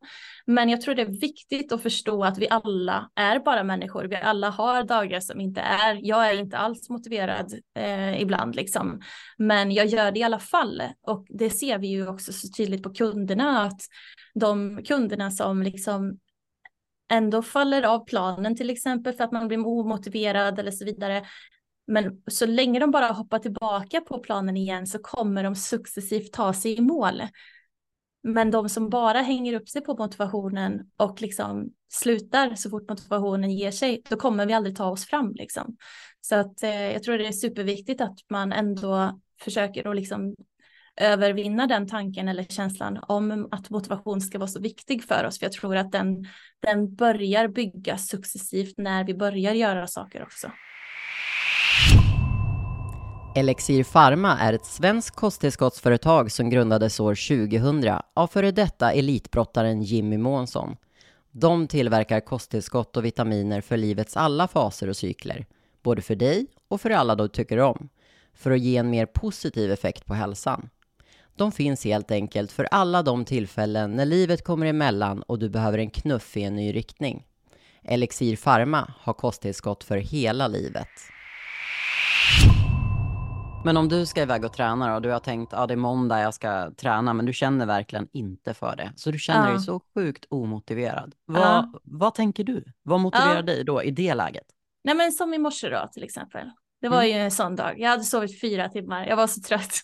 [0.45, 4.03] Men jag tror det är viktigt att förstå att vi alla är bara människor.
[4.03, 9.01] Vi alla har dagar som inte är, jag är inte alls motiverad eh, ibland liksom.
[9.37, 12.83] Men jag gör det i alla fall och det ser vi ju också så tydligt
[12.83, 13.81] på kunderna att
[14.33, 16.17] de kunderna som liksom
[17.11, 21.25] ändå faller av planen till exempel för att man blir omotiverad eller så vidare.
[21.87, 26.53] Men så länge de bara hoppar tillbaka på planen igen så kommer de successivt ta
[26.53, 27.21] sig i mål.
[28.23, 33.51] Men de som bara hänger upp sig på motivationen och liksom slutar så fort motivationen
[33.51, 35.77] ger sig, då kommer vi aldrig ta oss fram liksom.
[36.21, 40.35] Så att eh, jag tror det är superviktigt att man ändå försöker att liksom
[40.97, 45.39] övervinna den tanken eller känslan om att motivation ska vara så viktig för oss.
[45.39, 46.25] För jag tror att den,
[46.59, 50.51] den börjar byggas successivt när vi börjar göra saker också.
[53.35, 57.15] Elixir Pharma är ett svenskt kosttillskottsföretag som grundades år
[57.49, 60.75] 2000 av före detta elitbrottaren Jimmy Månsson.
[61.31, 65.45] De tillverkar kosttillskott och vitaminer för livets alla faser och cykler,
[65.83, 67.89] både för dig och för alla du tycker om,
[68.33, 70.69] för att ge en mer positiv effekt på hälsan.
[71.35, 75.77] De finns helt enkelt för alla de tillfällen när livet kommer emellan och du behöver
[75.77, 77.25] en knuff i en ny riktning.
[77.83, 80.89] Elixir Pharma har kosttillskott för hela livet.
[83.65, 85.77] Men om du ska iväg och träna och du har tänkt att ja, det är
[85.77, 88.91] måndag jag ska träna, men du känner verkligen inte för det.
[88.95, 89.51] Så du känner ja.
[89.51, 91.15] dig så sjukt omotiverad.
[91.25, 91.71] Vad, ja.
[91.83, 92.63] vad tänker du?
[92.83, 93.41] Vad motiverar ja.
[93.41, 94.45] dig då i det läget?
[94.83, 96.51] Nej men som i morse då till exempel.
[96.81, 97.17] Det var mm.
[97.17, 97.79] ju en sån dag.
[97.79, 99.07] Jag hade sovit fyra timmar.
[99.07, 99.81] Jag var så trött.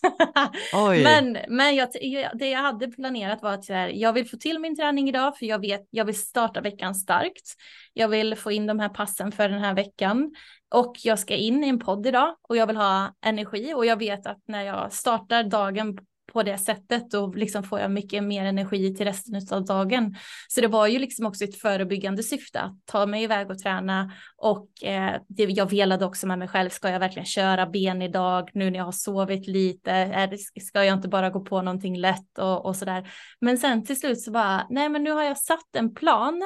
[1.02, 1.88] men men jag,
[2.34, 5.60] det jag hade planerat var att jag vill få till min träning idag för jag
[5.60, 7.54] vet jag vill starta veckan starkt.
[7.92, 10.34] Jag vill få in de här passen för den här veckan
[10.74, 13.96] och jag ska in i en podd idag och jag vill ha energi och jag
[13.96, 15.98] vet att när jag startar dagen
[16.32, 20.16] på det sättet och liksom får jag mycket mer energi till resten av dagen.
[20.48, 24.12] Så det var ju liksom också ett förebyggande syfte att ta mig iväg och träna
[24.36, 28.50] och eh, det, jag velade också med mig själv, ska jag verkligen köra ben idag
[28.54, 29.90] nu när jag har sovit lite?
[29.90, 33.10] Är ska jag inte bara gå på någonting lätt och, och sådär?
[33.40, 36.42] Men sen till slut så bara, nej men nu har jag satt en plan.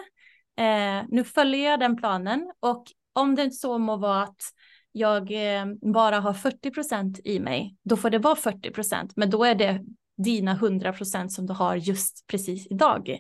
[0.58, 4.40] Eh, nu följer jag den planen och om det så må vara att
[4.92, 9.30] jag eh, bara har 40 procent i mig, då får det vara 40 procent, men
[9.30, 9.80] då är det
[10.16, 13.18] dina 100 procent som du har just precis idag.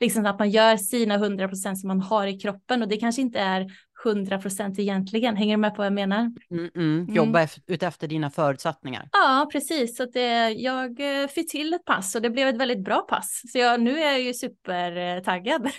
[0.00, 3.22] Liksom att man gör sina 100 procent som man har i kroppen och det kanske
[3.22, 3.66] inte är
[4.04, 5.36] 100 procent egentligen.
[5.36, 6.30] Hänger du med på vad jag menar?
[6.50, 7.14] Mm, mm.
[7.14, 7.48] Jobba mm.
[7.66, 9.08] utefter dina förutsättningar.
[9.12, 9.96] Ja, precis.
[9.96, 13.42] Så det, jag eh, fick till ett pass och det blev ett väldigt bra pass.
[13.52, 15.70] Så jag, nu är jag ju supertaggad.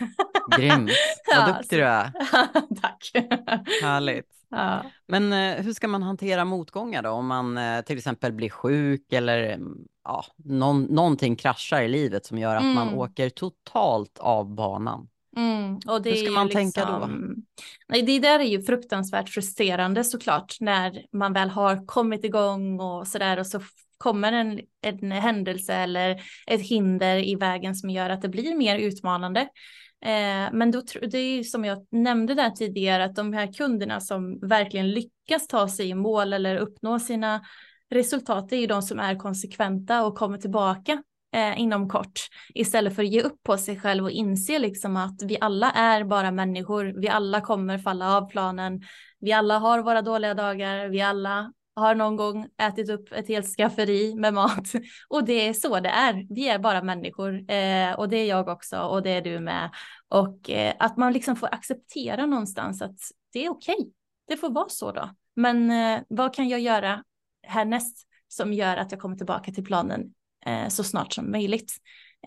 [0.58, 0.92] Grymt,
[1.36, 1.76] vad ja, duktig så...
[1.76, 2.12] du är.
[2.82, 3.12] Tack.
[3.82, 4.43] Härligt.
[4.54, 4.84] Ja.
[5.08, 7.10] Men eh, hur ska man hantera motgångar då?
[7.10, 12.26] Om man eh, till exempel blir sjuk eller mm, ja, någon, någonting kraschar i livet
[12.26, 12.76] som gör att mm.
[12.76, 15.08] man åker totalt av banan.
[15.38, 17.00] Mm, och det Hur ska man liksom, tänka då?
[17.00, 17.46] Liksom-
[17.88, 23.08] nej, det där är ju fruktansvärt frustrerande såklart när man väl har kommit igång och
[23.08, 23.62] sådär och så
[23.98, 28.78] kommer en, en händelse eller ett hinder i vägen som gör att det blir mer
[28.78, 29.48] utmanande.
[30.06, 34.00] Eh, men då, det är ju som jag nämnde där tidigare att de här kunderna
[34.00, 37.42] som verkligen lyckas ta sig i mål eller uppnå sina
[37.90, 42.20] resultat det är ju de som är konsekventa och kommer tillbaka eh, inom kort
[42.54, 46.04] istället för att ge upp på sig själv och inse liksom att vi alla är
[46.04, 46.94] bara människor.
[47.02, 48.82] Vi alla kommer falla av planen.
[49.20, 50.88] Vi alla har våra dåliga dagar.
[50.88, 54.72] Vi alla har någon gång ätit upp ett helt skafferi med mat
[55.10, 56.26] och det är så det är.
[56.30, 59.70] Vi är bara människor eh, och det är jag också och det är du med
[60.08, 62.98] och eh, att man liksom får acceptera någonstans att
[63.34, 63.76] det är okej.
[63.76, 63.92] Okay.
[64.28, 65.10] Det får vara så då.
[65.36, 67.04] Men eh, vad kan jag göra
[67.48, 70.14] härnäst som gör att jag kommer tillbaka till planen
[70.46, 71.74] eh, så snart som möjligt.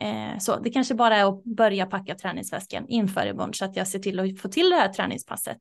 [0.00, 3.88] Eh, så det kanske bara är att börja packa träningsväskan inför imorgon så att jag
[3.88, 5.60] ser till att få till det här träningspasset.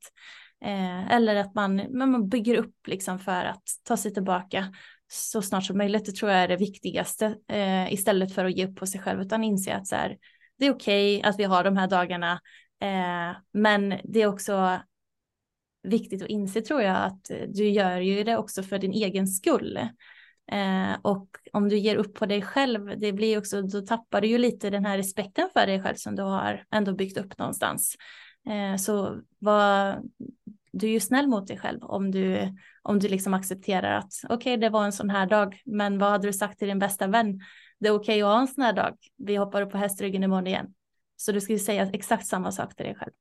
[0.66, 4.74] Eh, eller att man, man bygger upp liksom för att ta sig tillbaka
[5.08, 6.06] så snart som möjligt.
[6.06, 9.22] Det tror jag är det viktigaste eh, istället för att ge upp på sig själv
[9.22, 10.18] utan inse att så här,
[10.58, 12.32] det är okej okay att vi har de här dagarna
[12.82, 14.80] eh, men det är också
[15.84, 19.78] viktigt att inse tror jag att du gör ju det också för din egen skull.
[20.52, 24.28] Eh, och om du ger upp på dig själv, det blir också, då tappar du
[24.28, 27.96] ju lite den här respekten för dig själv som du har ändå byggt upp någonstans.
[28.50, 30.02] Eh, så var,
[30.76, 34.36] du är ju snäll mot dig själv om du, om du liksom accepterar att okej,
[34.36, 37.08] okay, det var en sån här dag, men vad hade du sagt till din bästa
[37.08, 37.40] vän?
[37.80, 38.96] Det är okej okay att ha en sån här dag.
[39.18, 40.66] Vi hoppar upp på hästryggen imorgon igen.
[41.16, 43.12] Så du ska ju säga exakt samma sak till dig själv.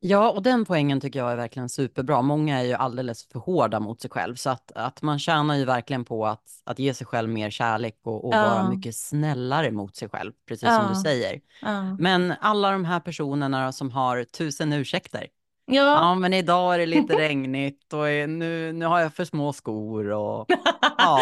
[0.00, 2.22] Ja, och den poängen tycker jag är verkligen superbra.
[2.22, 5.64] Många är ju alldeles för hårda mot sig själv, så att, att man tjänar ju
[5.64, 8.42] verkligen på att, att ge sig själv mer kärlek och, och ja.
[8.42, 10.80] vara mycket snällare mot sig själv, precis ja.
[10.80, 11.40] som du säger.
[11.62, 11.96] Ja.
[11.98, 15.26] Men alla de här personerna som har tusen ursäkter,
[15.70, 15.82] Ja.
[15.82, 20.10] ja, men idag är det lite regnigt och nu, nu har jag för små skor
[20.10, 20.46] och
[20.98, 21.20] ja,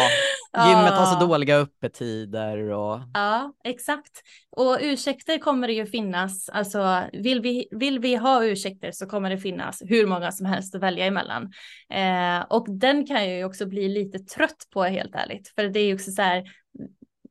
[0.53, 2.57] gymmet har så dåliga öppettider.
[2.57, 2.99] Och...
[3.13, 4.21] Ja, exakt.
[4.51, 6.49] Och ursäkter kommer det ju finnas.
[6.49, 10.75] Alltså, vill vi, vill vi ha ursäkter så kommer det finnas hur många som helst
[10.75, 11.51] att välja emellan.
[11.93, 15.47] Eh, och den kan jag ju också bli lite trött på helt ärligt.
[15.55, 16.43] För det är ju också så här,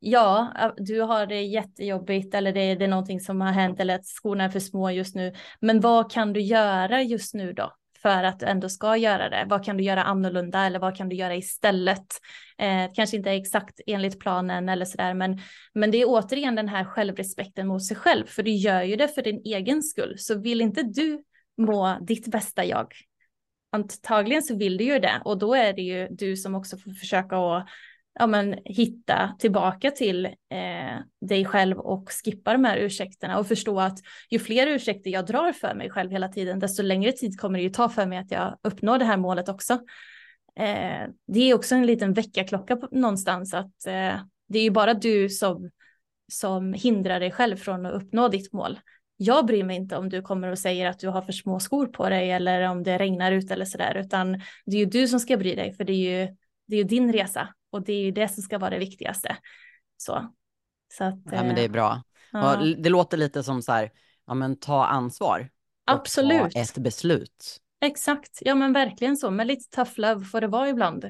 [0.00, 4.06] ja, du har det jättejobbigt eller det, det är någonting som har hänt eller att
[4.06, 5.34] skorna är för små just nu.
[5.60, 7.72] Men vad kan du göra just nu då?
[8.06, 9.46] för att du ändå ska göra det.
[9.48, 12.06] Vad kan du göra annorlunda eller vad kan du göra istället?
[12.58, 15.40] Eh, kanske inte exakt enligt planen eller sådär, men,
[15.74, 19.08] men det är återigen den här självrespekten mot sig själv, för du gör ju det
[19.08, 20.14] för din egen skull.
[20.18, 21.22] Så vill inte du
[21.58, 22.92] må ditt bästa jag,
[23.72, 26.90] antagligen så vill du ju det och då är det ju du som också får
[26.90, 27.68] försöka att
[28.18, 33.80] ja, men, hitta tillbaka till eh, dig själv och skippa de här ursäkterna och förstå
[33.80, 33.98] att
[34.30, 37.62] ju fler ursäkter jag drar för mig själv hela tiden, desto längre tid kommer det
[37.62, 39.72] ju ta för mig att jag uppnår det här målet också.
[40.58, 45.28] Eh, det är också en liten väckarklocka någonstans att eh, det är ju bara du
[45.28, 45.70] som,
[46.32, 48.78] som hindrar dig själv från att uppnå ditt mål.
[49.16, 51.86] Jag bryr mig inte om du kommer och säger att du har för små skor
[51.86, 54.32] på dig eller om det regnar ut eller sådär, utan
[54.66, 56.84] det är ju du som ska bry dig, för det är ju, det är ju
[56.84, 59.36] din resa och det är ju det som ska vara det viktigaste.
[59.96, 60.34] Så,
[60.94, 62.02] så att, ja, men det är bra.
[62.32, 62.56] Ja.
[62.78, 63.90] Det låter lite som så här,
[64.26, 65.50] ja men ta ansvar.
[65.86, 66.52] Absolut.
[66.52, 67.60] ta ett beslut.
[67.80, 71.04] Exakt, ja men verkligen så, med lite tough love får det vara ibland.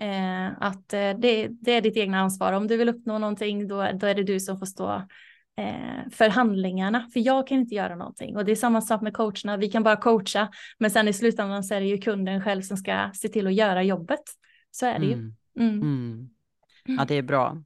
[0.00, 2.52] Eh, att eh, det, det, är ditt egna ansvar.
[2.52, 4.94] Om du vill uppnå någonting, då, då är det du som får stå
[5.58, 7.08] eh, för handlingarna.
[7.12, 8.36] För jag kan inte göra någonting.
[8.36, 9.56] Och det är samma sak med coacherna.
[9.56, 12.76] Vi kan bara coacha, men sen i slutändan så är det ju kunden själv som
[12.76, 14.22] ska se till att göra jobbet.
[14.70, 15.18] Så är det mm.
[15.18, 15.34] ju.
[15.56, 15.80] Mm.
[15.82, 16.28] Mm.
[16.84, 17.62] Ja, det är bra.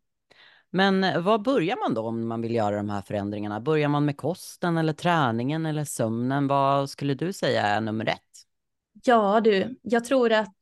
[0.71, 3.61] Men eh, vad börjar man då om man vill göra de här förändringarna?
[3.61, 6.47] Börjar man med kosten eller träningen eller sömnen?
[6.49, 8.21] Vad skulle du säga är nummer ett?
[9.05, 10.57] Ja du, jag tror att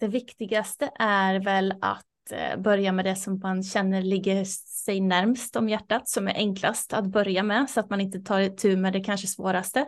[0.00, 4.44] det viktigaste är väl att eh, börja med det som man känner ligger
[4.84, 8.48] sig närmst om hjärtat, som är enklast att börja med, så att man inte tar
[8.56, 9.86] tur med det kanske svåraste.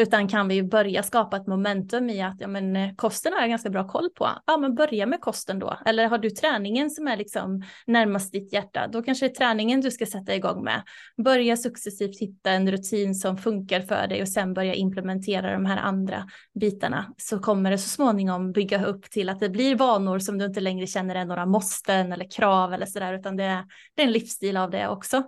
[0.00, 3.50] Utan kan vi börja skapa ett momentum i att ja, men, eh, kosten har jag
[3.50, 4.28] ganska bra koll på.
[4.46, 5.78] Ja, men börja med kosten då.
[5.86, 9.80] Eller har du träningen som är liksom närmast ditt hjärta, då kanske det är träningen
[9.80, 10.82] du ska sätta igång med.
[11.24, 15.76] Börja successivt hitta en rutin som funkar för dig och sen börja implementera de här
[15.76, 16.26] andra
[16.60, 17.14] bitarna.
[17.16, 20.60] Så kommer det så småningom bygga upp till att det blir vanor som du inte
[20.60, 24.12] längre känner är några måsten eller krav eller sådär, utan det är, det är en
[24.12, 25.22] livsstil av det också.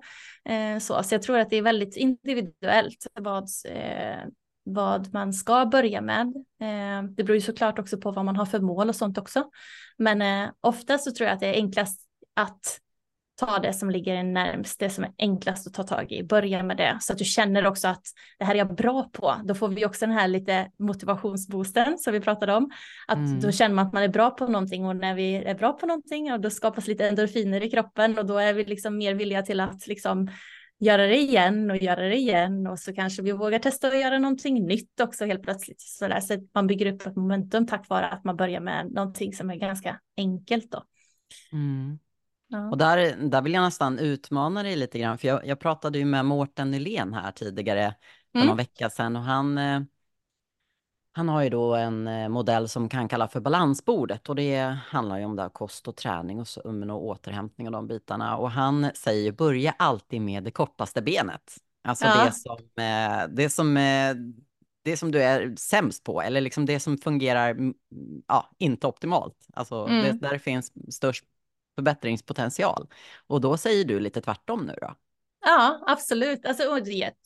[0.49, 4.29] Eh, så, så jag tror att det är väldigt individuellt vad eh,
[4.65, 6.27] vad man ska börja med.
[6.61, 9.45] Eh, det beror ju såklart också på vad man har för mål och sånt också.
[9.99, 12.01] Men eh, ofta så tror jag att det är enklast
[12.37, 12.79] att
[13.47, 16.23] ta det som ligger närmst, det som är enklast att ta tag i.
[16.23, 18.03] Börja med det så att du känner också att
[18.39, 19.35] det här är jag bra på.
[19.45, 22.71] Då får vi också den här lite motivationsboosten som vi pratade om.
[23.09, 23.41] Att mm.
[23.41, 25.87] då känner man att man är bra på någonting och när vi är bra på
[25.87, 29.43] någonting och då skapas lite endorfiner i kroppen och då är vi liksom mer villiga
[29.43, 30.29] till att liksom
[30.83, 34.19] göra det igen och göra det igen och så kanske vi vågar testa att göra
[34.19, 35.81] någonting nytt också helt plötsligt.
[35.81, 39.33] Så, där, så man bygger upp ett momentum tack vare att man börjar med någonting
[39.33, 40.83] som är ganska enkelt då.
[41.53, 41.99] Mm.
[42.49, 42.71] Ja.
[42.71, 46.05] Och där, där vill jag nästan utmana dig lite grann, för jag, jag pratade ju
[46.05, 47.95] med Mårten Nylén här tidigare
[48.33, 48.49] för mm.
[48.49, 49.81] någon vecka sedan och han, eh,
[51.15, 55.19] han har ju då en eh, modell som kan kalla för balansbordet och det handlar
[55.19, 58.37] ju om det kost och träning och sömn och återhämtning och de bitarna.
[58.37, 61.57] Och han säger börja alltid med det kortaste benet.
[61.85, 62.25] Alltså ja.
[62.25, 64.15] det som, eh, det som, eh,
[64.85, 67.75] det som du är sämst på eller liksom det som fungerar mm,
[68.29, 69.47] ja, inte optimalt.
[69.55, 70.03] Alltså mm.
[70.03, 71.25] det, där finns störst
[71.75, 72.89] förbättringspotential.
[73.27, 74.95] Och då säger du lite tvärtom nu då?
[75.45, 76.47] Ja, absolut.
[76.47, 76.63] Alltså,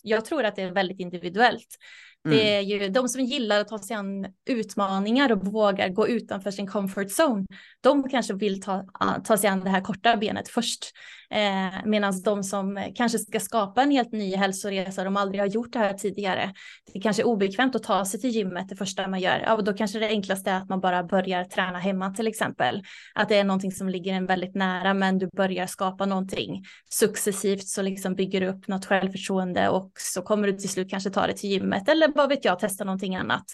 [0.02, 1.78] jag tror att det är väldigt individuellt.
[2.26, 2.38] Mm.
[2.38, 6.50] Det är ju de som gillar att ta sig an utmaningar och vågar gå utanför
[6.50, 7.46] sin comfort zone.
[7.80, 8.84] De kanske vill ta,
[9.24, 10.92] ta sig an det här korta benet först.
[11.30, 15.72] Eh, Medan de som kanske ska skapa en helt ny hälsoresa, de aldrig har gjort
[15.72, 16.52] det här tidigare.
[16.92, 19.42] Det är kanske är obekvämt att ta sig till gymmet det första man gör.
[19.46, 22.82] Ja, då kanske det enklaste är att man bara börjar träna hemma till exempel.
[23.14, 27.68] Att det är någonting som ligger en väldigt nära, men du börjar skapa någonting successivt
[27.68, 31.26] så liksom bygger du upp något självförtroende och så kommer du till slut kanske ta
[31.26, 33.44] det till gymmet eller vad vet jag, testa någonting annat.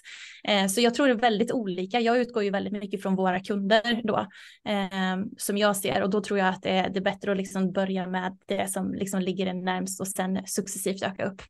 [0.44, 2.00] Eh, så jag tror det är väldigt olika.
[2.00, 4.18] Jag utgår ju väldigt mycket från våra kunder då
[4.70, 7.36] eh, som jag ser och då tror jag att det är, det är bättre att
[7.36, 11.42] liksom börja med det som liksom ligger en närmst och sen successivt öka upp.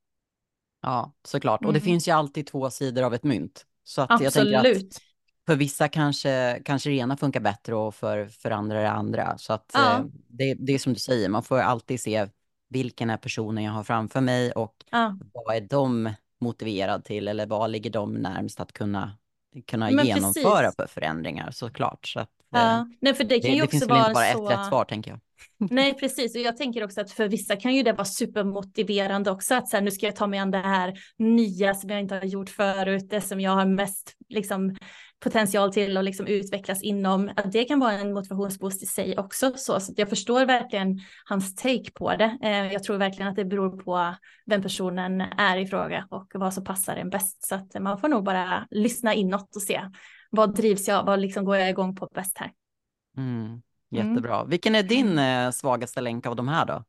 [0.82, 1.60] Ja, såklart.
[1.60, 1.68] Mm.
[1.68, 1.86] Och det mm.
[1.86, 3.66] finns ju alltid två sidor av ett mynt.
[3.84, 4.34] Så att Absolut.
[4.34, 5.02] jag tänker att
[5.46, 9.38] för vissa kanske, kanske det ena funkar bättre och för, för andra det andra.
[9.38, 9.98] Så att ja.
[9.98, 12.28] eh, det, det är som du säger, man får alltid se
[12.68, 15.18] vilken är personen jag har framför mig och ja.
[15.32, 16.10] vad är de
[16.42, 19.12] motiverad till eller vad ligger de närmst att kunna,
[19.66, 20.76] kunna genomföra precis.
[20.76, 22.06] för förändringar såklart.
[22.06, 22.78] Så att, ja.
[22.78, 24.46] Eh, Nej, för det, kan det, ju det också finns väl inte bara så...
[24.46, 25.20] ett rätt svar tänker jag.
[25.70, 26.34] Nej, precis.
[26.34, 29.54] Och jag tänker också att för vissa kan ju det vara supermotiverande också.
[29.54, 32.14] Att så här, nu ska jag ta mig an det här nya som jag inte
[32.14, 33.10] har gjort förut.
[33.10, 34.76] Det som jag har mest liksom,
[35.22, 37.30] potential till att liksom utvecklas inom.
[37.36, 39.52] Att det kan vara en motivationsboost i sig också.
[39.56, 42.38] Så, så jag förstår verkligen hans take på det.
[42.42, 44.14] Eh, jag tror verkligen att det beror på
[44.46, 47.46] vem personen är i fråga och vad som passar en bäst.
[47.46, 49.80] Så att man får nog bara lyssna inåt och se
[50.30, 52.52] vad drivs jag, vad liksom går jag igång på bäst här.
[53.16, 53.62] Mm.
[53.90, 54.36] Jättebra.
[54.36, 54.50] Mm.
[54.50, 56.84] Vilken är din eh, svagaste länk av de här då?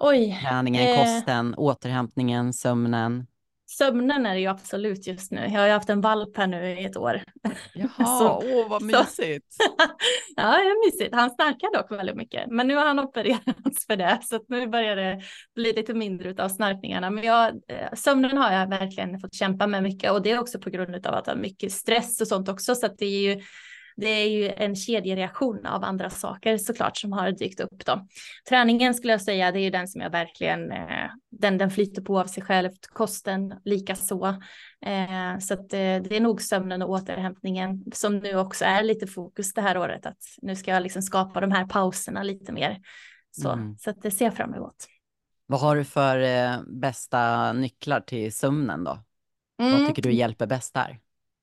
[0.00, 0.38] Oj.
[0.42, 0.96] Träningen, eh...
[0.96, 3.26] kosten, återhämtningen, sömnen.
[3.68, 5.40] Sömnen är det ju absolut just nu.
[5.40, 7.22] Jag har ju haft en valp här nu i ett år.
[7.74, 9.52] Jaha, så, åh vad mysigt.
[9.52, 9.62] Så,
[10.36, 11.14] ja, det är mysigt.
[11.14, 14.96] Han snarkar dock väldigt mycket, men nu har han opererats för det, så nu börjar
[14.96, 15.20] det
[15.54, 17.10] bli lite mindre av snarkningarna.
[17.10, 20.58] Men jag, eh, sömnen har jag verkligen fått kämpa med mycket och det är också
[20.58, 23.42] på grund av att ha mycket stress och sånt också, så att det är ju
[23.96, 28.06] det är ju en kedjereaktion av andra saker såklart som har dykt upp då.
[28.48, 32.02] Träningen skulle jag säga, det är ju den som jag verkligen, eh, den, den flyter
[32.02, 34.26] på av sig själv, kosten lika så.
[34.86, 39.06] Eh, så att, eh, det är nog sömnen och återhämtningen som nu också är lite
[39.06, 42.80] fokus det här året, att nu ska jag liksom skapa de här pauserna lite mer.
[43.30, 43.76] Så, mm.
[43.78, 44.76] så att det ser jag fram emot.
[45.46, 48.98] Vad har du för eh, bästa nycklar till sömnen då?
[49.60, 49.72] Mm.
[49.72, 50.98] Vad tycker du hjälper bäst där?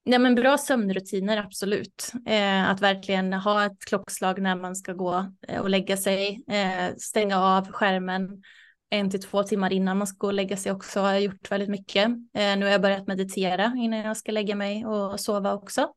[0.05, 2.11] Ja, men bra sömnrutiner, absolut.
[2.27, 6.43] Eh, att verkligen ha ett klockslag när man ska gå eh, och lägga sig.
[6.47, 8.41] Eh, stänga av skärmen
[8.89, 11.51] en till två timmar innan man ska gå och lägga sig också har jag gjort
[11.51, 12.07] väldigt mycket.
[12.07, 15.89] Eh, nu har jag börjat meditera innan jag ska lägga mig och sova också.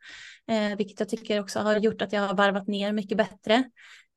[0.48, 3.54] Eh, vilket jag tycker också har gjort att jag har varvat ner mycket bättre.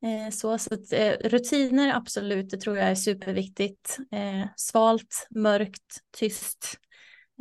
[0.03, 3.97] Eh, så så att, eh, rutiner, absolut, det tror jag är superviktigt.
[4.11, 6.79] Eh, svalt, mörkt, tyst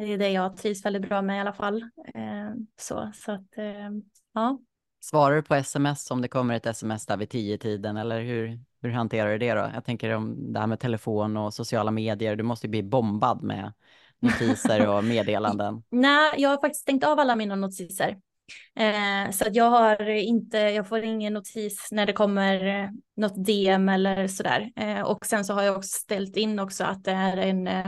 [0.07, 1.83] det är det jag trivs väldigt bra med i alla fall.
[2.15, 3.91] Eh, så, så att, eh,
[4.35, 4.59] ja.
[5.01, 8.61] Svarar du på sms om det kommer ett sms där vid tio tiden eller hur,
[8.83, 9.71] hur hanterar du det då?
[9.75, 13.43] Jag tänker om det här med telefon och sociala medier, du måste ju bli bombad
[13.43, 13.73] med
[14.21, 15.83] notiser och meddelanden.
[15.91, 18.19] Nej, jag har faktiskt stängt av alla mina notiser.
[18.77, 23.45] Eh, så att jag har inte, jag får ingen notis när det kommer eh, något
[23.45, 24.73] DM eller sådär.
[24.77, 27.87] Eh, och sen så har jag också ställt in också att det är en, eh,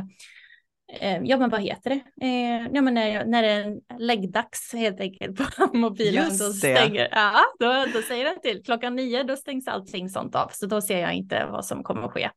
[1.01, 2.27] eh ja men vad heter det?
[2.27, 6.25] Eh, ja men när, när det är läggdags helt enkelt på mobilen.
[6.25, 6.55] Just då det.
[6.55, 8.63] stänger, ja, då, då säger den till.
[8.65, 10.49] Klockan nio då stängs allting sånt av.
[10.53, 12.31] Så då ser jag inte vad som kommer att ske.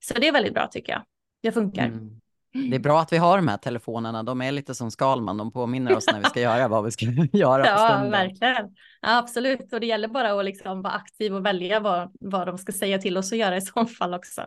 [0.00, 1.02] Så det är väldigt bra tycker jag.
[1.42, 1.86] Det funkar.
[1.86, 2.20] Mm.
[2.52, 4.22] Det är bra att vi har de här telefonerna.
[4.22, 5.36] De är lite som Skalman.
[5.36, 8.74] De påminner oss när vi ska göra vad vi ska göra Ja, verkligen.
[9.00, 9.72] Ja, absolut.
[9.72, 12.98] Och det gäller bara att liksom vara aktiv och välja vad, vad de ska säga
[12.98, 14.46] till oss och göra i så fall också.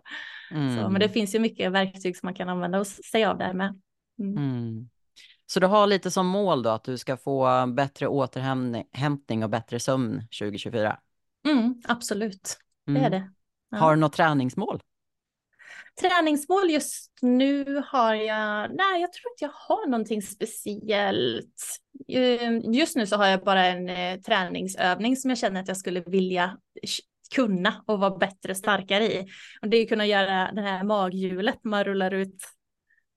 [0.50, 0.92] Så, Mm.
[0.94, 3.80] men det finns ju mycket verktyg som man kan använda sig av där med.
[4.20, 4.38] Mm.
[4.38, 4.90] Mm.
[5.46, 9.80] Så du har lite som mål då att du ska få bättre återhämtning och bättre
[9.80, 11.00] sömn 2024?
[11.48, 13.04] Mm, absolut, det Mm.
[13.04, 13.32] är det.
[13.70, 13.78] Ja.
[13.78, 14.80] Har du något träningsmål?
[16.00, 21.78] Träningsmål just nu har jag, nej jag tror inte jag har någonting speciellt.
[22.08, 25.78] Eh, Just nu så har jag bara en eh, träningsövning som jag känner att jag
[25.78, 26.58] skulle vilja
[27.36, 29.28] kunna och vara bättre starkare i.
[29.62, 32.36] Och det är att kunna göra det här maghjulet man rullar ut.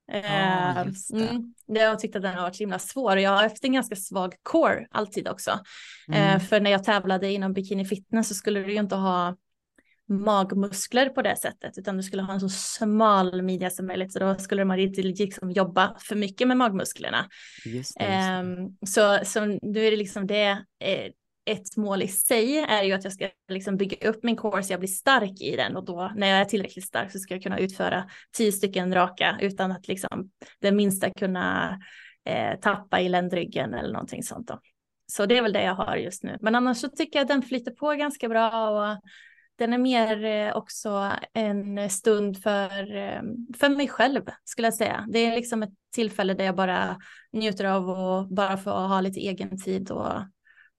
[0.07, 1.29] Ja, Eh, just det.
[1.29, 3.65] mm, jag har tyckt att den har varit så himla svår och jag har haft
[3.65, 5.51] en ganska svag core alltid också.
[6.13, 6.41] Eh, Mm.
[6.41, 9.37] för när jag tävlade inom bikini fitness så skulle du ju inte ha
[10.09, 14.19] magmuskler på det sättet, utan du skulle ha en så smal midja som möjligt, så
[14.19, 17.29] då skulle man inte liksom jobba för mycket med magmusklerna.
[17.65, 18.05] Just det, just det.
[18.05, 21.11] Ehm, så, så nu är det liksom det, eh,
[21.47, 24.73] ett mål i sig är ju att jag ska liksom bygga upp min core så
[24.73, 27.43] jag blir stark i den och då när jag är tillräckligt stark så ska jag
[27.43, 30.31] kunna utföra tio stycken raka utan att liksom
[30.61, 31.79] det minsta kunna
[32.25, 34.61] eh, tappa i ländryggen eller någonting sånt då.
[35.07, 36.39] Så det är väl det jag har just nu.
[36.41, 39.01] Men annars så tycker jag att den flyter på ganska bra och
[39.57, 43.23] den är mer eh, också en stund för, eh,
[43.59, 45.07] för mig själv skulle jag säga.
[45.13, 46.99] Det är liksom ett tillfälle där jag bara
[47.33, 50.13] njuter av och bara få ha lite egen tid och,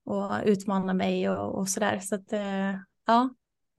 [0.04, 1.98] och utmana mig och, och sådär.
[1.98, 2.74] Så att eh,
[3.06, 3.30] ja,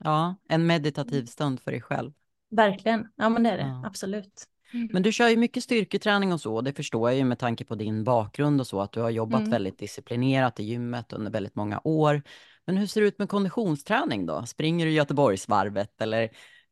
[0.03, 2.11] Ja, en meditativ stund för dig själv.
[2.49, 3.07] verkligen.
[3.15, 3.63] Ja, men det är det.
[3.63, 3.83] Ja.
[3.85, 4.43] Absolut.
[4.91, 7.75] Men du kör ju mycket styrketräning och så, det förstår jag ju med tanke på
[7.75, 9.51] din bakgrund och så, att du har jobbat Mm.
[9.51, 12.21] väldigt disciplinerat i gymmet under väldigt många år.
[12.67, 14.45] Men hur ser det ut med konditionsträning då?
[14.45, 16.29] Springer du Göteborgsvarvet eller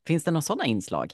[0.07, 1.13] finns det några sådana inslag?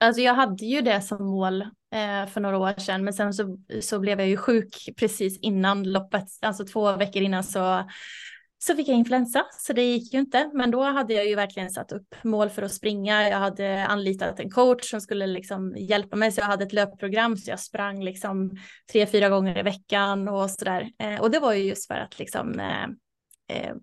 [0.00, 3.58] Alltså jag hade ju det som mål eh, för några år sedan, men sen så,
[3.80, 7.88] så blev jag ju sjuk precis innan loppet, alltså två veckor innan så,
[8.58, 10.50] så fick jag influensa, så det gick ju inte.
[10.54, 13.28] Men då hade jag ju verkligen satt upp mål för att springa.
[13.28, 17.36] Jag hade anlitat en coach som skulle liksom hjälpa mig, så jag hade ett löpprogram,
[17.36, 18.50] så jag sprang liksom
[18.92, 20.90] tre, fyra gånger i veckan och sådär.
[20.98, 22.84] Eh, och det var ju just för att liksom eh,
[23.56, 23.74] eh,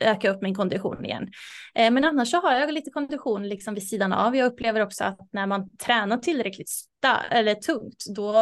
[0.00, 1.28] öka upp min kondition igen.
[1.74, 4.36] Eh, Men annars så har jag lite kondition liksom vid sidan av.
[4.36, 8.32] Jag upplever också att när man tränar tillräckligt sta- eller tungt, då,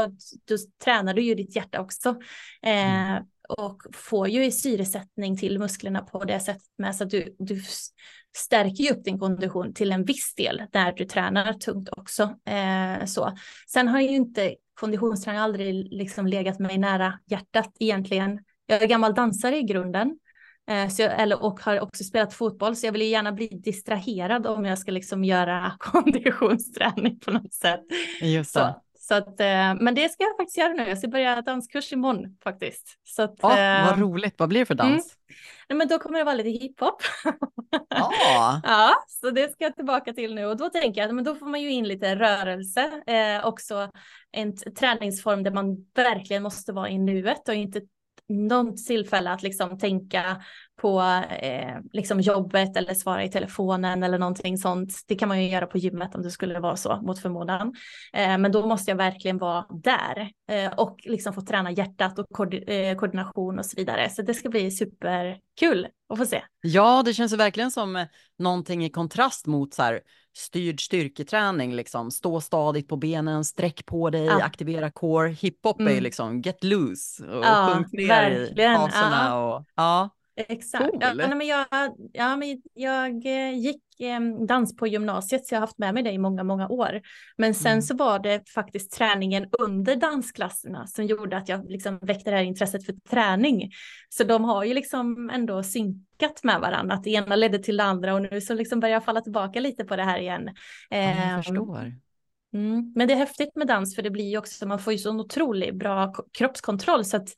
[0.49, 2.09] då tränar du ju ditt hjärta också.
[2.63, 7.37] Eh, och får ju i syresättning till musklerna på det sättet med så att du,
[7.39, 7.63] du
[8.37, 12.23] stärker ju upp din kondition till en viss del där du tränar tungt också.
[12.23, 13.37] Eh, så.
[13.69, 18.41] Sen har ju inte konditionsträning aldrig liksom legat mig nära hjärtat egentligen.
[18.67, 20.19] Jag är gammal dansare i grunden.
[20.71, 23.47] Eh, Så jag, eller, och har också spelat fotboll, så jag vill ju gärna bli
[23.47, 27.81] distraherad om jag ska liksom göra konditionsträning på något sätt.
[28.21, 28.61] Just det.
[28.61, 30.89] Så, så att, eh, men det ska jag faktiskt göra nu.
[30.89, 32.99] Jag ska börja danskurs imorgon faktiskt.
[33.05, 34.35] Så att, eh, vad roligt.
[34.39, 35.17] Vad blir det för dans?
[35.69, 37.03] nej, men då kommer det vara lite hiphop.
[37.89, 38.11] Ja,
[38.65, 41.35] Ja, så det ska jag tillbaka till nu och då tänker jag att men då
[41.35, 43.91] får man ju in lite rörelse, eh, också
[44.33, 47.81] en träningsform där man verkligen måste vara i nuet och inte
[48.29, 50.43] något tillfälle att liksom tänka
[50.81, 51.01] på
[51.41, 54.93] eh, liksom jobbet eller svara i telefonen eller någonting sånt.
[55.09, 57.75] Det kan man ju göra på gymmet om det skulle vara så mot förmodan.
[58.13, 62.27] Eh, men då måste jag verkligen vara där eh, och liksom få träna hjärtat och
[62.31, 64.11] koord- eh, koordination och så vidare.
[64.11, 66.43] Så det ska bli superkul att få se.
[66.61, 68.07] ja, det känns verkligen som eh,
[68.39, 70.01] någonting i kontrast mot så här
[70.37, 74.43] styrd styrketräning, liksom stå stadigt på benen, sträck på dig, Ja.
[74.43, 75.29] aktivera core.
[75.31, 76.03] Hiphop är ju Mm.
[76.05, 78.73] liksom get loose och Ja, sjunk ner verkligen.
[78.73, 80.11] i faserna och ja.
[80.37, 80.91] Exakt.
[80.91, 81.01] Cool.
[81.01, 81.67] Ja, men jag,
[82.13, 86.03] ja, men jag eh, gick eh, dans på gymnasiet så jag har haft med mig
[86.03, 87.01] det i många, många år.
[87.37, 87.83] Men sen Mm.
[87.83, 92.45] så var det faktiskt träningen under dansklasserna som gjorde att jag liksom väckte det här
[92.45, 93.71] intresset för träning.
[94.09, 97.85] Så de har ju liksom ändå synkat med varandra, att det ena ledde till det
[97.85, 100.51] andra och nu så liksom börjar jag falla tillbaka lite på det här igen.
[100.91, 101.93] ja Ehm, jag förstår.
[102.55, 102.93] Mm.
[102.95, 105.11] Men det är häftigt med dans för det blir ju också, man får ju så
[105.21, 107.29] otroligt bra kroppskontroll så att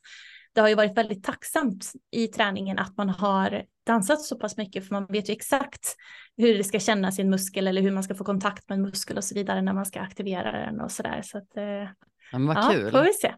[0.57, 4.89] det har ju varit väldigt tacksamt i träningen att man har dansat så pass mycket
[4.89, 5.97] för man vet ju exakt
[6.37, 8.83] hur det ska kännas i en muskel eller hur man ska få kontakt med en
[8.83, 11.23] muskel och så vidare när man ska aktivera den och så där.
[11.23, 11.65] Så att, eh,
[12.33, 12.91] Ja, men vad ja, kul.
[12.91, 13.35] får vi se.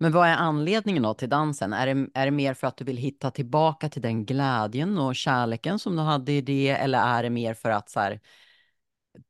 [0.00, 1.72] Men vad är anledningen då till dansen?
[1.72, 5.16] Är det, är det mer för att du vill hitta tillbaka till den glädjen och
[5.16, 6.70] kärleken som du hade i det?
[6.70, 8.20] Eller är det mer för att så här,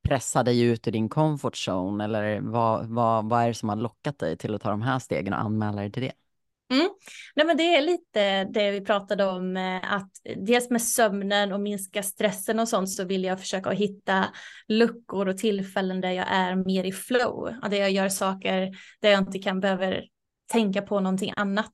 [0.02, 2.04] pressa dig ut ur din comfort zone?
[2.04, 4.98] Eller vad, vad, vad är det som har lockat dig till att ta de här
[4.98, 6.12] stegen och anmäla dig till det?
[6.72, 6.88] Mm.
[7.34, 11.60] Nej, men det är lite det vi pratade om, eh, att dels med sömnen och
[11.60, 14.24] minska stressen och sånt så vill jag försöka hitta
[14.68, 19.18] luckor och tillfällen där jag är mer i flow, där jag gör saker där jag
[19.20, 20.04] inte kan behöver
[20.52, 21.72] tänka på någonting annat.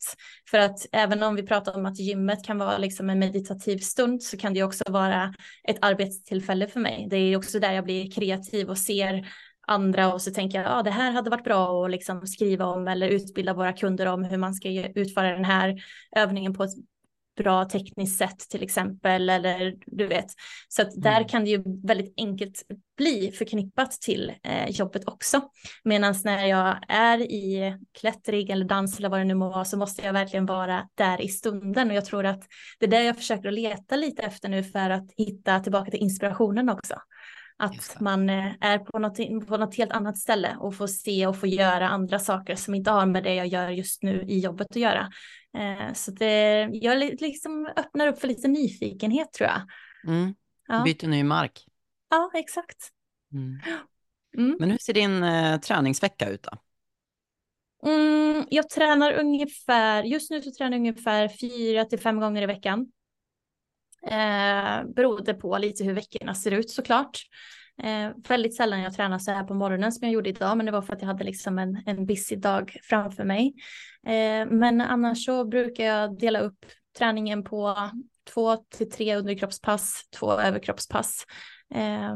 [0.51, 4.23] För att även om vi pratar om att gymmet kan vara liksom en meditativ stund
[4.23, 5.35] så kan det också vara
[5.69, 7.07] ett arbetstillfälle för mig.
[7.11, 9.27] Det är också där jag blir kreativ och ser
[9.71, 12.67] andra och så tänker jag, ja ah, det här hade varit bra att liksom skriva
[12.67, 15.83] om eller utbilda våra kunder om hur man ska utföra den här
[16.17, 16.75] övningen på ett
[17.37, 20.27] bra tekniskt sätt till exempel eller du vet.
[20.69, 21.29] Så att där mm.
[21.29, 22.63] kan det ju väldigt enkelt
[22.97, 25.41] bli förknippat till eh, jobbet också.
[25.85, 29.77] Medan när jag är i klättring eller dans eller vad det nu må vara så
[29.77, 32.43] måste jag verkligen vara där i stunden och jag tror att
[32.79, 36.01] det är där jag försöker att leta lite efter nu för att hitta tillbaka till
[36.01, 36.95] inspirationen också.
[37.61, 41.37] Att man eh, är på något, på något helt annat ställe och får se och
[41.37, 44.67] få göra andra saker som inte har med det jag gör just nu i jobbet
[44.71, 45.11] att göra.
[45.59, 49.63] Eh, så det, jag liksom öppnar upp för lite nyfikenhet tror jag.
[50.07, 50.35] Mm.
[50.69, 50.83] Ja.
[50.85, 51.65] Byter ny mark.
[52.11, 52.89] Ja, exakt.
[53.33, 53.61] Mm.
[54.37, 54.57] Mm.
[54.61, 56.59] Men hur ser din eh, träningsvecka ut då?
[57.91, 62.47] Mm, jag tränar ungefär, just nu så tränar jag ungefär fyra till fem gånger i
[62.47, 62.87] veckan.
[64.07, 67.19] Eh, beroende på lite hur veckorna ser ut såklart.
[67.83, 70.73] Eh, väldigt sällan jag tränar så här på morgonen som jag gjorde idag, men det
[70.73, 73.55] var för att jag hade liksom en, en busy dag framför mig.
[74.07, 76.67] Eh, men annars så brukar jag dela upp
[76.99, 77.91] träningen på
[78.35, 81.25] två till tre underkroppspass, två överkroppspass
[81.75, 82.15] eh,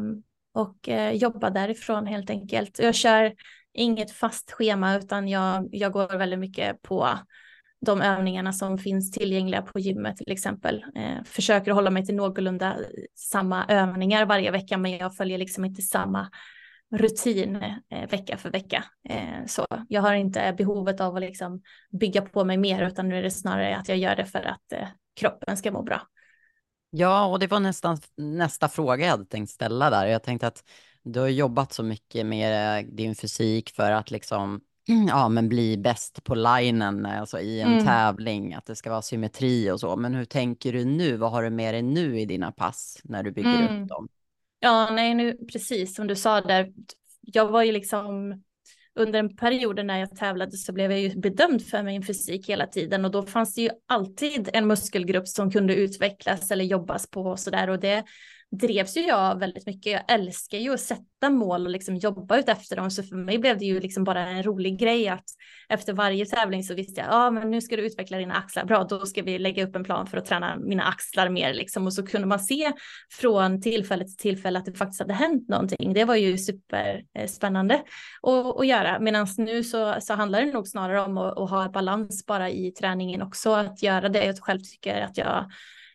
[0.54, 2.78] och eh, jobba därifrån helt enkelt.
[2.78, 3.34] Jag kör
[3.72, 7.08] inget fast schema utan jag, jag går väldigt mycket på
[7.84, 10.84] de övningarna som finns tillgängliga på gymmet till exempel.
[10.96, 12.76] Eh, försöker hålla mig till någorlunda
[13.14, 16.30] samma övningar varje vecka, men jag följer liksom inte samma
[16.96, 17.56] rutin
[17.90, 18.84] eh, vecka för vecka.
[19.08, 21.62] Eh, så jag har inte behovet av att liksom
[22.00, 24.72] bygga på mig mer, utan nu är det snarare att jag gör det för att
[24.72, 24.88] eh,
[25.20, 26.02] kroppen ska må bra.
[26.90, 30.06] Ja, och det var nästan nästa fråga jag hade tänkt ställa där.
[30.06, 30.64] Jag tänkte att
[31.02, 35.76] du har jobbat så mycket med eh, din fysik för att liksom ja, men bli
[35.76, 37.84] bäst på linen, alltså i en mm.
[37.84, 39.96] tävling, att det ska vara symmetri och så.
[39.96, 41.16] Men hur tänker du nu?
[41.16, 43.82] Vad har du med dig nu i dina pass när du bygger mm.
[43.82, 44.08] upp dem?
[44.60, 46.72] Ja, nej, nu precis som du sa där.
[47.20, 48.42] Jag var ju liksom
[48.94, 52.66] under en period när jag tävlade så blev jag ju bedömd för min fysik hela
[52.66, 57.22] tiden och då fanns det ju alltid en muskelgrupp som kunde utvecklas eller jobbas på
[57.22, 58.04] och så där och det
[58.58, 59.92] drevs ju jag väldigt mycket.
[59.92, 62.90] Jag älskar ju att sätta mål och liksom jobba ut efter dem.
[62.90, 65.24] Så för mig blev det ju liksom bara en rolig grej att
[65.68, 68.64] efter varje tävling så visste jag, ja ah, men nu ska du utveckla dina axlar.
[68.64, 71.86] Bra, då ska vi lägga upp en plan för att träna mina axlar mer liksom.
[71.86, 72.72] Och så kunde man se
[73.20, 75.92] från tillfälle till tillfälle att det faktiskt hade hänt någonting.
[75.92, 77.74] Det var ju superspännande
[78.22, 78.98] att, att göra.
[78.98, 82.70] Medan nu så, så handlar det nog snarare om att, att ha balans bara i
[82.70, 83.52] träningen också.
[83.52, 85.50] Att göra det jag själv tycker att jag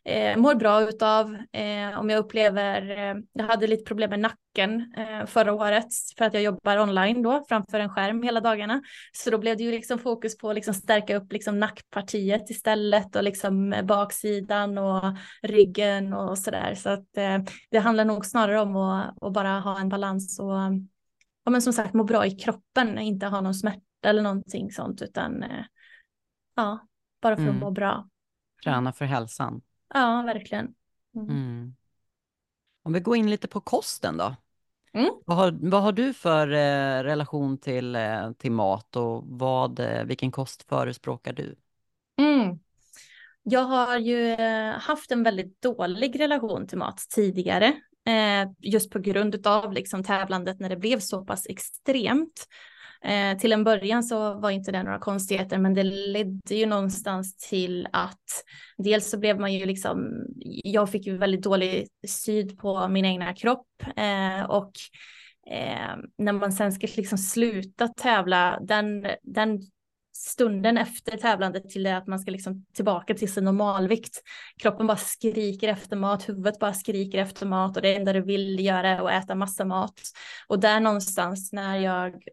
[0.09, 1.35] eh, mår bra utav.
[1.51, 5.87] Eh, om jag upplever, eh, jag hade lite problem med nacken eh, förra året
[6.17, 8.81] för att jag jobbar online då framför en skärm hela dagarna.
[9.11, 13.15] Så då blev det ju liksom fokus på att liksom stärka upp liksom nackpartiet istället
[13.15, 15.03] och liksom baksidan och
[15.41, 16.75] ryggen och sådär.
[16.75, 17.37] Så att eh,
[17.71, 20.53] det handlar nog snarare om att, att bara ha en balans och
[21.43, 25.01] ja, men som sagt må bra i kroppen, inte ha någon smärta eller någonting sånt
[25.01, 25.65] utan eh,
[26.55, 26.87] ja,
[27.21, 27.59] bara för att mm.
[27.59, 28.07] må bra.
[28.63, 29.61] Träna för hälsan.
[29.89, 30.73] Ja, verkligen.
[31.15, 31.29] Mm.
[31.29, 31.75] Mm.
[32.83, 34.35] Om vi går in lite på kosten då.
[34.93, 35.09] Mm.
[35.25, 40.03] Vad, har, vad har du för eh, relation till, eh, till mat och vad, eh,
[40.03, 41.55] vilken kost förespråkar du?
[42.17, 42.59] Mm.
[43.43, 47.65] Jag har ju eh, haft en väldigt dålig relation till mat tidigare.
[48.07, 52.47] Eh, just på grund av liksom tävlandet när det blev så pass extremt.
[53.05, 57.37] Eh, till en början så var inte det några konstigheter, men det ledde ju någonstans
[57.37, 58.43] till att
[58.77, 60.25] dels så blev man ju liksom,
[60.63, 64.71] jag fick ju väldigt dålig syd på min egna kropp eh, och
[65.51, 69.59] eh, när man sen ska liksom sluta tävla, den, den
[70.19, 74.21] stunden efter tävlandet till det att man ska liksom tillbaka till sin normalvikt.
[74.57, 78.65] Kroppen bara skriker efter mat, huvudet bara skriker efter mat och det enda du vill
[78.65, 80.01] göra är att äta massa mat.
[80.47, 82.23] Och där någonstans när jag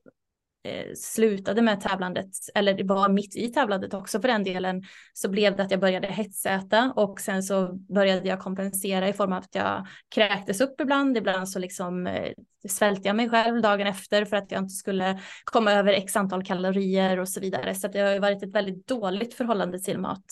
[0.67, 5.29] eh, slutade med tävlandet, eller det var mitt i tävlandet också för den delen, så
[5.29, 9.39] blev det att jag började hetsäta och sen så började jag kompensera i form av
[9.39, 12.33] att jag kräktes upp ibland, ibland så liksom eh,
[12.69, 16.45] svälte jag mig själv dagen efter för att jag inte skulle komma över x antal
[16.45, 17.75] kalorier och så vidare.
[17.75, 20.25] Så det har ju varit ett väldigt dåligt förhållande till mat.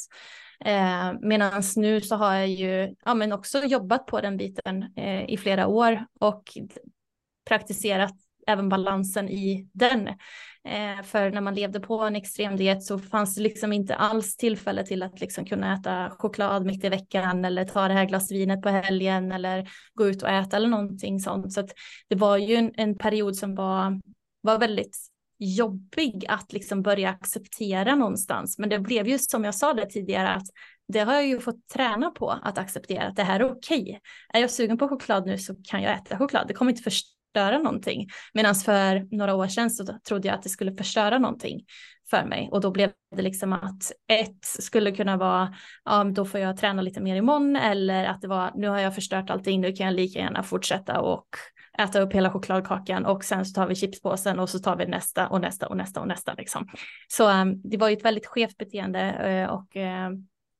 [0.64, 5.30] Eh, Medan nu så har jag ju ja, men också jobbat på den biten eh,
[5.30, 6.42] i flera år och
[7.48, 8.14] praktiserat
[8.46, 10.08] även balansen i den.
[10.68, 14.36] Eh, för när man levde på en extrem diet så fanns det liksom inte alls
[14.36, 18.62] tillfälle till att liksom kunna äta choklad mitt i veckan eller ta det här glasvinet
[18.62, 21.52] på helgen eller gå ut och äta eller någonting sånt.
[21.52, 21.70] Så att
[22.08, 24.00] det var ju en, en period som var,
[24.40, 24.98] var väldigt
[25.38, 28.58] jobbig att liksom börja acceptera någonstans.
[28.58, 30.46] Men det blev ju som jag sa det tidigare att
[30.88, 33.82] det har jag ju fått träna på att acceptera att det här är okej.
[33.82, 33.98] Okay.
[34.32, 36.48] Är jag sugen på choklad nu så kan jag äta choklad.
[36.48, 36.82] Det kommer inte
[37.34, 38.08] förstöra någonting.
[38.34, 41.64] Medan för några år sedan så trodde jag att det skulle förstöra någonting
[42.10, 45.54] för mig och då blev det liksom att ett skulle kunna vara,
[45.84, 48.94] ja då får jag träna lite mer imorgon eller att det var, nu har jag
[48.94, 51.26] förstört allting, nu kan jag lika gärna fortsätta och
[51.78, 55.28] äta upp hela chokladkakan och sen så tar vi chipspåsen och så tar vi nästa
[55.28, 56.68] och nästa och nästa och nästa liksom.
[57.08, 60.18] Så um, det var ju ett väldigt skevt beteende eh, och uh,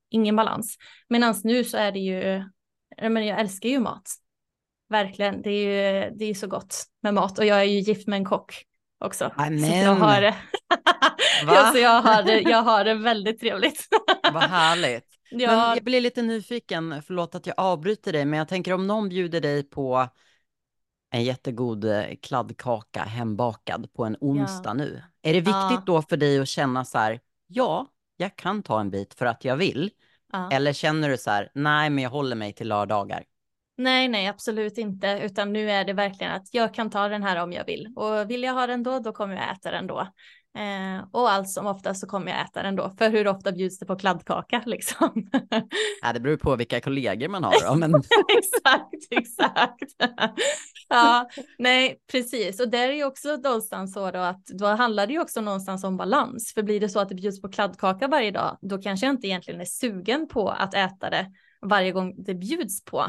[0.09, 0.77] ingen balans.
[1.09, 2.43] Medan nu så är det ju,
[3.01, 4.24] men jag älskar ju mat.
[4.89, 8.07] Verkligen, det är ju det är så gott med mat och jag är ju gift
[8.07, 8.63] med en kock
[8.99, 9.31] också.
[9.35, 9.59] Amen.
[9.59, 10.35] Så jag har det.
[11.45, 13.87] ja, så jag har det, jag har det väldigt trevligt.
[14.33, 15.05] Vad härligt.
[15.29, 15.47] Ja.
[15.47, 19.09] Men jag blir lite nyfiken, förlåt att jag avbryter dig, men jag tänker om någon
[19.09, 20.07] bjuder dig på
[21.11, 24.73] en jättegod eh, kladdkaka hembakad på en onsdag ja.
[24.73, 25.01] nu.
[25.21, 25.83] Är det viktigt ja.
[25.85, 29.45] då för dig att känna så här, ja, jag kan ta en bit för att
[29.45, 29.91] jag vill?
[30.51, 33.23] Eller känner du så här, nej, men jag håller mig till lördagar?
[33.77, 37.43] Nej, nej, absolut inte, utan nu är det verkligen att jag kan ta den här
[37.43, 40.07] om jag vill och vill jag ha den då, då kommer jag äta den då.
[40.57, 42.89] Eh, och allt som oftast så kommer jag äta den då.
[42.97, 45.29] För hur ofta bjuds det på kladdkaka liksom?
[46.01, 47.75] ja, det beror på vilka kollegor man har då.
[47.75, 47.95] Men...
[48.37, 50.11] exakt, exakt.
[50.89, 52.59] ja, nej, precis.
[52.59, 55.83] Och där är ju också någonstans så då att då handlar det ju också någonstans
[55.83, 56.53] om balans.
[56.53, 59.27] För blir det så att det bjuds på kladdkaka varje dag, då kanske jag inte
[59.27, 63.05] egentligen är sugen på att äta det varje gång det bjuds på.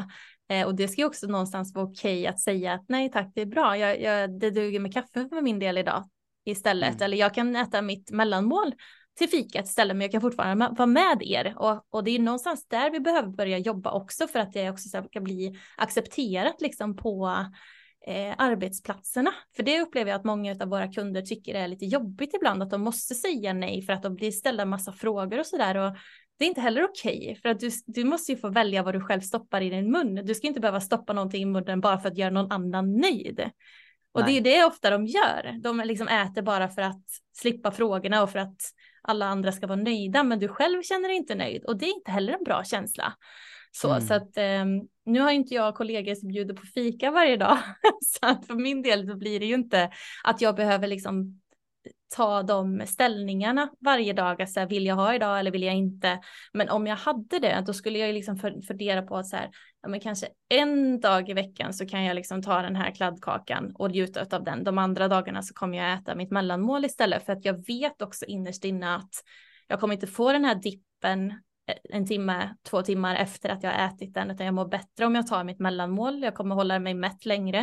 [0.49, 3.31] Eh, och det ska ju också någonstans vara okej okay att säga att nej tack,
[3.35, 6.09] det är bra, jag, jag, det duger med kaffe för min del idag
[6.45, 6.89] istället.
[6.89, 7.01] Mm.
[7.01, 8.73] Eller jag kan äta mitt mellanmål
[9.17, 11.53] till fikat istället, men jag kan fortfarande vara med er.
[11.57, 14.89] Och, och det är någonstans där vi behöver börja jobba också för att det också
[14.89, 17.45] ska bli accepterat liksom på
[18.07, 19.31] eh, arbetsplatserna.
[19.55, 22.69] För det upplever jag att många av våra kunder tycker är lite jobbigt ibland, att
[22.69, 25.77] de måste säga nej för att de blir ställda en massa frågor och sådär.
[25.77, 25.97] Och
[26.37, 28.95] det är inte heller okej, okay, för att du, du måste ju få välja vad
[28.95, 30.15] du själv stoppar i din mun.
[30.15, 33.49] Du ska inte behöva stoppa någonting i munnen bara för att göra någon annan nöjd.
[34.11, 34.41] Och Nej.
[34.41, 35.59] det är det ofta de gör.
[35.63, 37.03] De liksom äter bara för att
[37.37, 38.61] slippa frågorna och för att
[39.01, 41.95] alla andra ska vara nöjda, men du själv känner dig inte nöjd och det är
[41.95, 43.13] inte heller en bra känsla.
[43.71, 44.01] Så, mm.
[44.01, 47.57] så att um, nu har inte jag kollegor som bjuder på fika varje dag,
[48.05, 49.91] så att för min del så blir det ju inte
[50.23, 51.41] att jag behöver liksom
[52.15, 56.19] ta de ställningarna varje dag, alltså vill jag ha idag eller vill jag inte?
[56.53, 58.37] Men om jag hade det, då skulle jag liksom
[58.67, 59.49] fundera på att så här,
[59.81, 63.71] ja men kanske en dag i veckan så kan jag liksom ta den här kladdkakan
[63.75, 64.63] och njuta av den.
[64.63, 68.25] De andra dagarna så kommer jag äta mitt mellanmål istället för att jag vet också
[68.25, 69.11] innerst inne att
[69.67, 71.33] jag kommer inte få den här dippen
[71.89, 75.15] en timme, två timmar efter att jag har ätit den, utan jag mår bättre om
[75.15, 76.23] jag tar mitt mellanmål.
[76.23, 77.59] Jag kommer hålla mig mätt längre.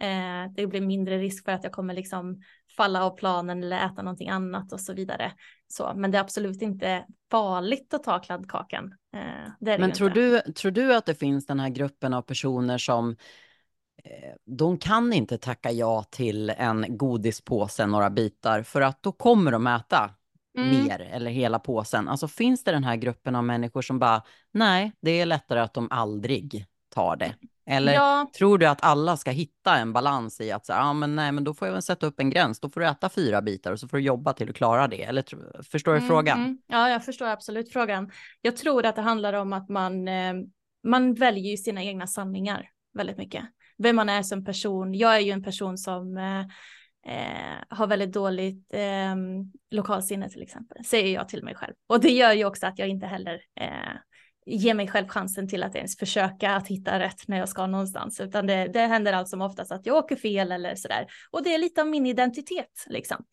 [0.00, 2.42] Eh, det blir mindre risk för att jag kommer liksom
[2.76, 5.32] falla av planen eller äta någonting annat och så vidare.
[5.68, 8.94] Så, men det är absolut inte farligt att ta kladdkakan.
[9.16, 13.10] Eh, men tror du, tror du att det finns den här gruppen av personer som
[14.04, 19.52] eh, de kan inte tacka ja till en godispåse, några bitar, för att då kommer
[19.52, 20.10] de äta
[20.62, 20.84] mm.
[20.84, 22.08] mer eller hela påsen.
[22.08, 25.74] Alltså finns det den här gruppen av människor som bara, nej, det är lättare att
[25.74, 27.34] de aldrig tar det.
[27.66, 28.30] Eller ja.
[28.38, 31.44] tror du att alla ska hitta en balans i att så, ah, men nej, men
[31.44, 32.60] då får jag väl sätta upp en gräns.
[32.60, 35.02] Då får du äta fyra bitar och så får du jobba till du klarar det.
[35.02, 35.24] Eller
[35.62, 36.38] förstår du mm, frågan?
[36.38, 36.58] Mm.
[36.66, 38.10] Ja, jag förstår absolut frågan.
[38.40, 40.34] Jag tror att det handlar om att man, eh,
[40.84, 43.44] man väljer sina egna sanningar väldigt mycket.
[43.78, 44.94] Vem man är som person.
[44.94, 46.44] Jag är ju en person som eh,
[47.06, 49.16] eh, har väldigt dåligt eh,
[49.70, 51.74] lokalsinne till exempel, säger jag till mig själv.
[51.86, 53.96] Och det gör ju också att jag inte heller eh,
[54.46, 58.20] ger mig själv chansen till att ens försöka att hitta rätt när jag ska någonstans,
[58.20, 61.06] utan det, det händer allt som oftast att jag åker fel eller sådär.
[61.30, 63.24] Och det är lite av min identitet liksom.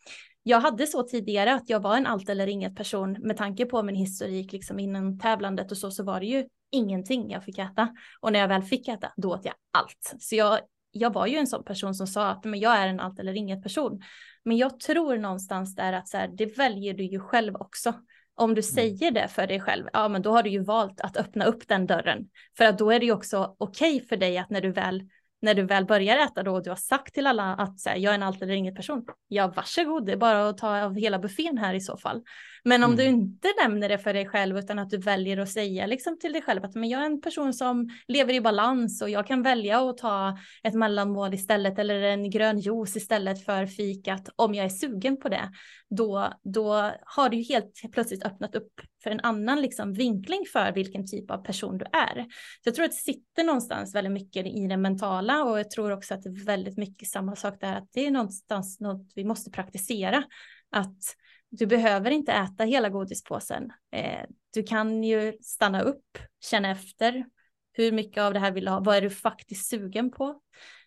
[0.43, 3.83] Jag hade så tidigare att jag var en allt eller inget person med tanke på
[3.83, 7.89] min historik liksom innan tävlandet och så, så var det ju ingenting jag fick äta.
[8.19, 10.15] Och när jag väl fick äta, då åt jag allt.
[10.19, 10.59] Så jag
[10.97, 13.33] jag var ju en sån person som sa att men jag är en allt eller
[13.33, 14.01] inget person.
[14.45, 17.93] Men jag tror någonstans där att så här, det väljer du ju själv också.
[18.35, 18.63] Om du mm.
[18.63, 21.67] säger det för dig själv, ja men då har du ju valt att öppna upp
[21.67, 22.29] den dörren.
[22.57, 25.03] För att då är det ju också okej okay för dig att när du väl
[25.41, 27.97] när du väl börjar äta då och du har sagt till alla att så här,
[27.97, 30.95] jag är en allt eller inget person, ja varsågod, det är bara att ta av
[30.95, 32.23] hela buffén här i så fall.
[32.63, 32.97] Men om mm.
[32.97, 36.33] du inte nämner det för dig själv utan att du väljer att säga liksom till
[36.33, 39.43] dig själv att men jag är en person som lever i balans och jag kan
[39.43, 44.65] välja att ta ett mellanmål istället eller en grön juice istället för fikat om jag
[44.65, 45.51] är sugen på det.
[45.89, 48.71] Då, då har du ju helt plötsligt öppnat upp
[49.03, 52.23] för en annan liksom vinkling för vilken typ av person du är.
[52.63, 55.91] Så jag tror att det sitter någonstans väldigt mycket i det mentala och jag tror
[55.91, 59.23] också att det är väldigt mycket samma sak där att det är någonstans något vi
[59.23, 60.23] måste praktisera.
[60.71, 61.01] Att
[61.49, 63.71] du behöver inte äta hela godispåsen.
[63.91, 67.25] Eh, du kan ju stanna upp, känna efter.
[67.73, 68.79] Hur mycket av det här vill du ha?
[68.79, 70.41] Vad är du faktiskt sugen på?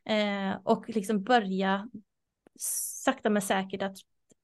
[0.04, 1.88] Eh, och liksom börja
[3.04, 3.96] sakta men säkert att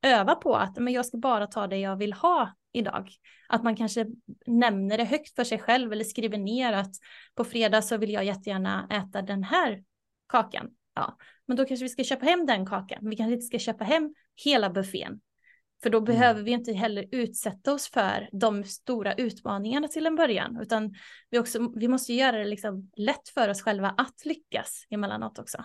[0.02, 3.10] öva på att men jag ska bara ta det jag vill ha idag.
[3.48, 4.06] Att man kanske
[4.46, 6.94] nämner det högt för sig själv eller skriver ner att
[7.34, 9.84] på fredag så vill jag jättegärna äta den här
[10.26, 10.70] kakan.
[10.94, 12.98] Ja, men då kanske vi ska köpa hem den kakan.
[13.02, 14.14] Vi kanske inte ska köpa hem
[14.44, 15.20] hela buffén.
[15.82, 16.04] För då mm.
[16.04, 20.94] behöver vi inte heller utsätta oss för de stora utmaningarna till en början, utan
[21.30, 25.64] vi, också, vi måste göra det liksom lätt för oss själva att lyckas emellanåt också.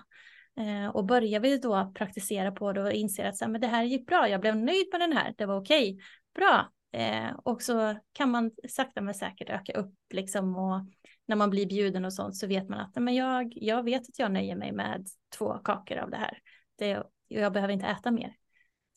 [0.59, 3.68] Eh, och börjar vi då praktisera på det och inser att så här, men det
[3.68, 5.97] här gick bra, jag blev nöjd med den här, det var okej,
[6.36, 6.72] bra.
[6.93, 10.86] Eh, och så kan man sakta men säkert öka upp liksom och
[11.26, 14.20] när man blir bjuden och sånt så vet man att men jag, jag vet att
[14.20, 15.07] jag nöjer mig med
[15.38, 16.38] två kakor av det här.
[16.78, 18.36] Det, jag behöver inte äta mer.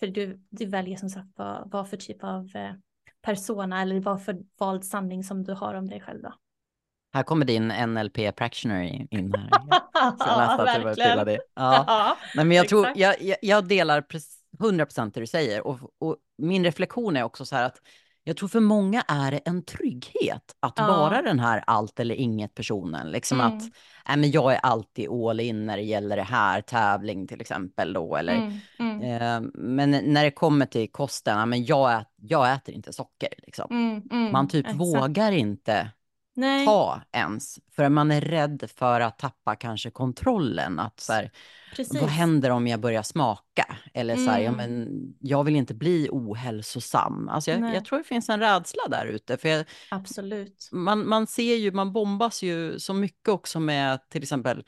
[0.00, 2.72] För du, du väljer som sagt vad, vad för typ av eh,
[3.22, 6.34] persona eller vad för vald sanning som du har om dig själv då.
[7.12, 9.50] Här kommer din NLP practitioner in här.
[10.18, 11.38] ja, verkligen.
[11.54, 11.84] Ja.
[11.86, 12.16] ja.
[12.34, 14.04] Nej, men jag, tror, jag, jag delar
[14.58, 17.80] 100% det du säger och, och min reflektion är också så här att
[18.24, 20.86] jag tror för många är det en trygghet att ja.
[20.86, 23.10] vara den här allt eller inget personen.
[23.10, 23.56] Liksom mm.
[23.56, 23.62] att
[24.08, 27.92] äh, men jag är alltid all in när det gäller det här, tävling till exempel
[27.92, 28.16] då.
[28.16, 28.52] Eller, mm.
[28.78, 29.02] Mm.
[29.02, 33.28] Eh, men när det kommer till kosten, äh, men jag, ät, jag äter inte socker.
[33.38, 33.66] Liksom.
[33.70, 34.80] Mm, mm, man typ exakt.
[34.80, 35.90] vågar inte
[36.36, 36.66] Nej.
[36.66, 40.78] ta ens, för man är rädd för att tappa kanske kontrollen.
[40.78, 41.30] Att så här.
[42.00, 43.76] Vad händer om jag börjar smaka?
[43.94, 44.44] Eller så här, mm.
[44.44, 44.88] ja, men
[45.20, 47.28] jag vill inte bli ohälsosam.
[47.28, 49.36] Alltså jag, jag tror det finns en rädsla där ute.
[49.36, 50.68] För jag, Absolut.
[50.72, 54.64] Man, man ser ju, man bombas ju så mycket också med till exempel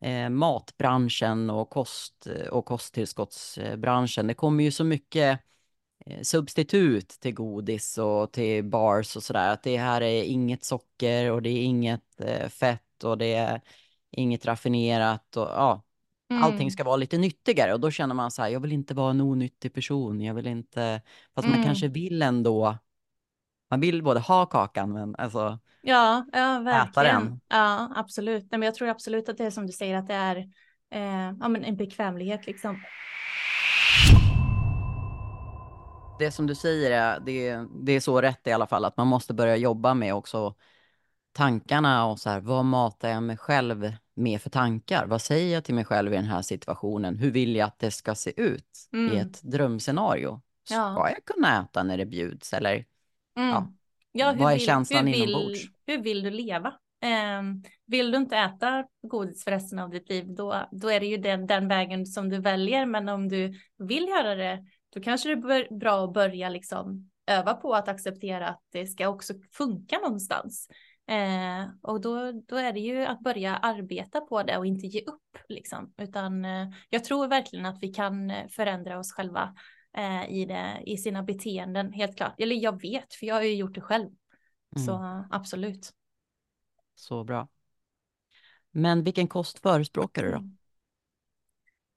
[0.00, 4.26] eh, matbranschen och kost och kosttillskottsbranschen.
[4.26, 5.40] Det kommer ju så mycket
[6.22, 9.52] substitut till godis och till bars och sådär.
[9.52, 13.60] Att det här är inget socker och det är inget eh, fett och det är
[14.10, 15.82] inget raffinerat och ja,
[16.30, 16.42] Mm.
[16.42, 19.10] Allting ska vara lite nyttigare och då känner man så här, jag vill inte vara
[19.10, 21.02] en onyttig person, jag vill inte,
[21.34, 21.58] fast mm.
[21.58, 22.78] man kanske vill ändå,
[23.70, 26.88] man vill både ha kakan men alltså Ja, ja verkligen.
[26.88, 27.40] Äta den.
[27.48, 28.42] Ja, absolut.
[28.50, 30.36] Nej, men jag tror absolut att det är som du säger att det är
[30.90, 32.82] eh, ja, men en bekvämlighet liksom.
[36.20, 39.06] Det som du säger är, det, det är så rätt i alla fall, att man
[39.06, 40.54] måste börja jobba med också
[41.32, 45.06] tankarna och så här, vad matar jag mig själv med för tankar?
[45.06, 47.16] Vad säger jag till mig själv i den här situationen?
[47.16, 49.12] Hur vill jag att det ska se ut mm.
[49.12, 50.40] i ett drömscenario?
[50.64, 51.10] Ska ja.
[51.10, 52.74] jag kunna äta när det bjuds eller
[53.36, 53.48] mm.
[53.48, 53.72] ja,
[54.12, 55.60] ja vad är vill, känslan hur inombords?
[55.86, 56.68] hur vill du leva?
[57.02, 57.42] Eh,
[57.86, 61.16] vill du inte äta godis för resten av ditt liv, då, då är det ju
[61.16, 62.86] den, den vägen som du väljer.
[62.86, 67.54] Men om du vill göra det, då kanske det är bra att börja liksom öva
[67.54, 70.68] på att acceptera att det ska också funka någonstans.
[71.06, 75.00] Eh, och då, då är det ju att börja arbeta på det och inte ge
[75.00, 75.92] upp liksom.
[75.96, 79.54] Utan eh, jag tror verkligen att vi kan eh, förändra oss själva
[79.96, 82.34] eh, i, det, i sina beteenden, helt klart.
[82.38, 84.10] Eller jag vet, för jag har ju gjort det själv.
[84.76, 84.86] Mm.
[84.86, 85.92] Så absolut.
[86.94, 87.48] Så bra.
[88.70, 90.50] Men vilken kost förespråkar du då?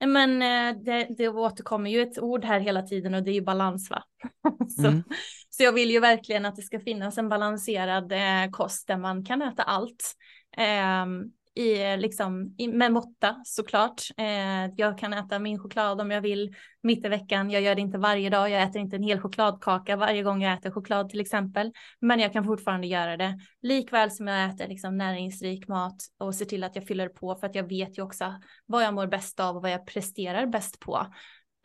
[0.06, 3.40] Men eh, det, det återkommer ju ett ord här hela tiden och det är ju
[3.40, 4.02] balans va.
[4.76, 5.02] så, mm.
[5.50, 9.24] så jag vill ju verkligen att det ska finnas en balanserad eh, kost där man
[9.24, 10.14] kan äta allt.
[10.56, 11.06] Eh,
[11.54, 14.02] i, liksom, i, med måtta såklart.
[14.16, 17.50] Eh, jag kan äta min choklad om jag vill mitt i veckan.
[17.50, 18.50] Jag gör det inte varje dag.
[18.50, 21.72] Jag äter inte en hel chokladkaka varje gång jag äter choklad till exempel.
[22.00, 23.38] Men jag kan fortfarande göra det.
[23.62, 27.46] Likväl som jag äter liksom, näringsrik mat och ser till att jag fyller på för
[27.46, 28.34] att jag vet ju också
[28.66, 31.06] vad jag mår bäst av och vad jag presterar bäst på.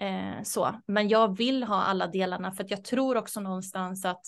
[0.02, 0.82] Eh, så.
[0.88, 4.22] Men jag vill ha alla delarna för att jag tror också någonstans att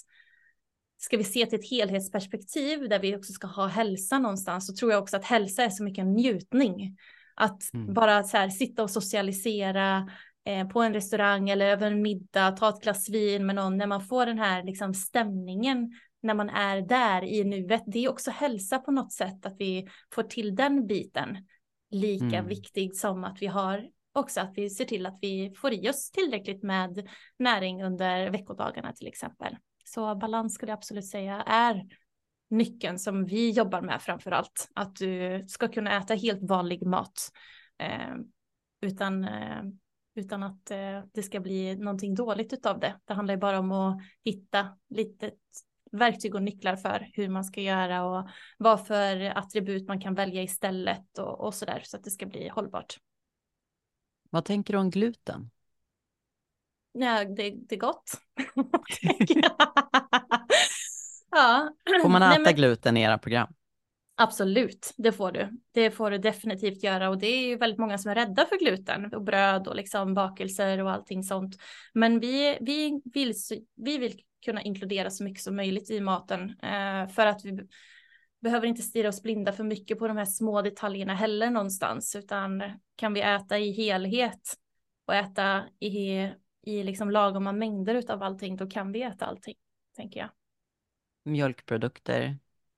[1.03, 4.91] ska vi se till ett helhetsperspektiv där vi också ska ha hälsa någonstans så tror
[4.91, 6.97] jag också att hälsa är så mycket en njutning.
[7.35, 7.93] Att mm.
[7.93, 10.09] bara så här, sitta och socialisera,
[10.45, 13.87] eh, på en restaurang eller över en middag, ta ett glas vin med någon, när
[13.87, 15.91] man får den här liksom, stämningen
[16.21, 17.83] när man är där i nuet.
[17.85, 21.37] Det är också hälsa på något sätt att vi får till den biten
[21.91, 22.47] lika mm.
[22.47, 26.11] viktig som att vi har också att vi ser till att vi får i oss
[26.11, 29.57] tillräckligt med näring under veckodagarna till exempel.
[29.93, 31.87] Så balans skulle jag absolut säga är
[32.49, 34.69] nyckeln som vi jobbar med framför allt.
[34.75, 37.31] Att du ska kunna äta helt vanlig mat
[37.77, 38.15] eh,
[38.81, 39.63] utan, eh,
[40.15, 42.99] utan att eh, det ska bli någonting dåligt av det.
[43.05, 45.31] Det handlar ju bara om att hitta lite
[45.91, 50.43] verktyg och nycklar för hur man ska göra och vad för attribut man kan välja
[50.43, 52.97] istället och, och så där så att det ska bli hållbart.
[54.29, 55.49] Vad tänker du om gluten?
[56.93, 58.11] Ja, det, det är gott.
[61.31, 61.73] ja.
[62.01, 62.55] Får man äta Nej, men...
[62.55, 63.53] gluten i era program?
[64.15, 65.49] Absolut, det får du.
[65.71, 68.59] Det får du definitivt göra och det är ju väldigt många som är rädda för
[68.59, 71.57] gluten och bröd och liksom bakelser och allting sånt.
[71.93, 73.33] Men vi, vi, vill,
[73.75, 77.59] vi vill kunna inkludera så mycket som möjligt i maten eh, för att vi
[78.41, 82.63] behöver inte stirra oss blinda för mycket på de här små detaljerna heller någonstans, utan
[82.95, 84.55] kan vi äta i helhet
[85.07, 86.29] och äta i,
[86.61, 89.55] i liksom lagoma mängder av allting, då kan vi äta allting,
[89.95, 90.29] tänker jag.
[91.23, 92.37] Mjölkprodukter.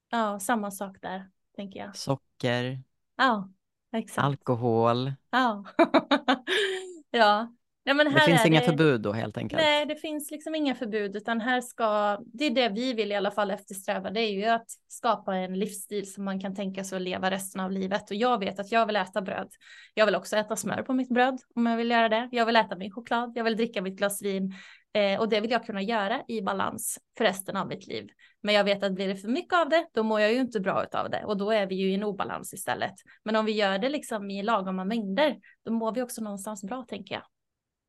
[0.09, 1.95] Ja, samma sak där, tänker jag.
[1.95, 2.83] Socker.
[3.15, 3.49] Ja,
[3.91, 4.25] exakt.
[4.25, 5.13] Alkohol.
[5.29, 5.65] Ja.
[7.11, 7.53] ja,
[7.85, 8.65] Ja, det finns inga det...
[8.65, 9.61] förbud då helt enkelt?
[9.61, 13.15] Nej, det finns liksom inga förbud, utan här ska, det är det vi vill i
[13.15, 16.95] alla fall eftersträva, det är ju att skapa en livsstil som man kan tänka sig
[16.95, 18.11] att leva resten av livet.
[18.11, 19.49] Och jag vet att jag vill äta bröd.
[19.93, 22.29] Jag vill också äta smör på mitt bröd om jag vill göra det.
[22.31, 24.53] Jag vill äta min choklad, jag vill dricka mitt glas vin
[24.93, 28.07] eh, och det vill jag kunna göra i balans för resten av mitt liv.
[28.41, 30.59] Men jag vet att blir det för mycket av det, då mår jag ju inte
[30.59, 32.93] bra av det och då är vi ju i en obalans istället.
[33.23, 36.85] Men om vi gör det liksom i lagoma mängder, då mår vi också någonstans bra
[36.87, 37.23] tänker jag.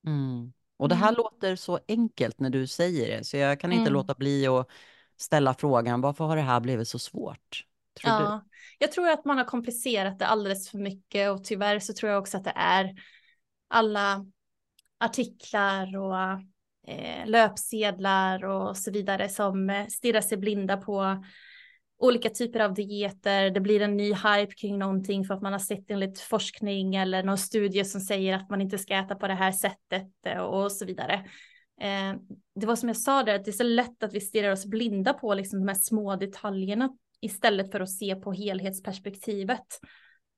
[0.07, 0.53] Mm.
[0.77, 1.17] Och det här mm.
[1.17, 3.93] låter så enkelt när du säger det, så jag kan inte mm.
[3.93, 4.69] låta bli att
[5.17, 7.65] ställa frågan, varför har det här blivit så svårt?
[8.01, 8.51] Tror ja, du?
[8.79, 12.21] jag tror att man har komplicerat det alldeles för mycket och tyvärr så tror jag
[12.21, 12.95] också att det är
[13.69, 14.27] alla
[15.01, 16.41] artiklar och
[16.93, 21.25] eh, löpsedlar och så vidare som eh, stirrar sig blinda på
[21.99, 25.61] olika typer av dieter, det blir en ny hype kring någonting för att man har
[25.61, 29.35] sett enligt forskning eller någon studie som säger att man inte ska äta på det
[29.35, 31.15] här sättet eh, och så vidare.
[31.81, 32.15] Eh,
[32.55, 34.67] det var som jag sa där, att det är så lätt att vi stirrar oss
[34.67, 36.91] blinda på liksom de här små detaljerna
[37.21, 39.81] istället för att se på helhetsperspektivet.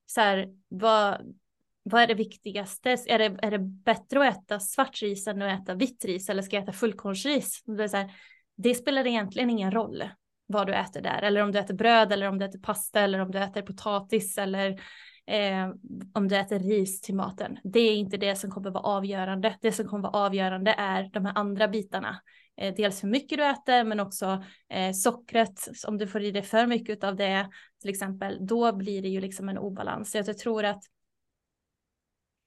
[0.06, 1.34] Så här, vad,
[1.82, 2.90] vad är det viktigaste?
[2.90, 6.42] Är det, är det bättre att äta svart ris än att äta vitt ris eller
[6.42, 7.62] ska jag äta fullkornsris?
[7.64, 8.12] Det, så här,
[8.56, 10.02] det spelar egentligen ingen roll
[10.46, 11.22] vad du äter där.
[11.22, 14.38] Eller om du äter bröd eller om du äter pasta eller om du äter potatis
[14.38, 14.70] eller
[15.26, 15.68] eh,
[16.12, 17.58] om du äter ris till maten.
[17.64, 19.56] Det är inte det som kommer vara avgörande.
[19.60, 22.20] Det som kommer vara avgörande är de här andra bitarna.
[22.56, 25.68] Eh, dels hur mycket du äter men också eh, sockret.
[25.86, 29.20] Om du får i dig för mycket av det till exempel, då blir det ju
[29.20, 30.10] liksom en obalans.
[30.10, 30.82] Så jag tror att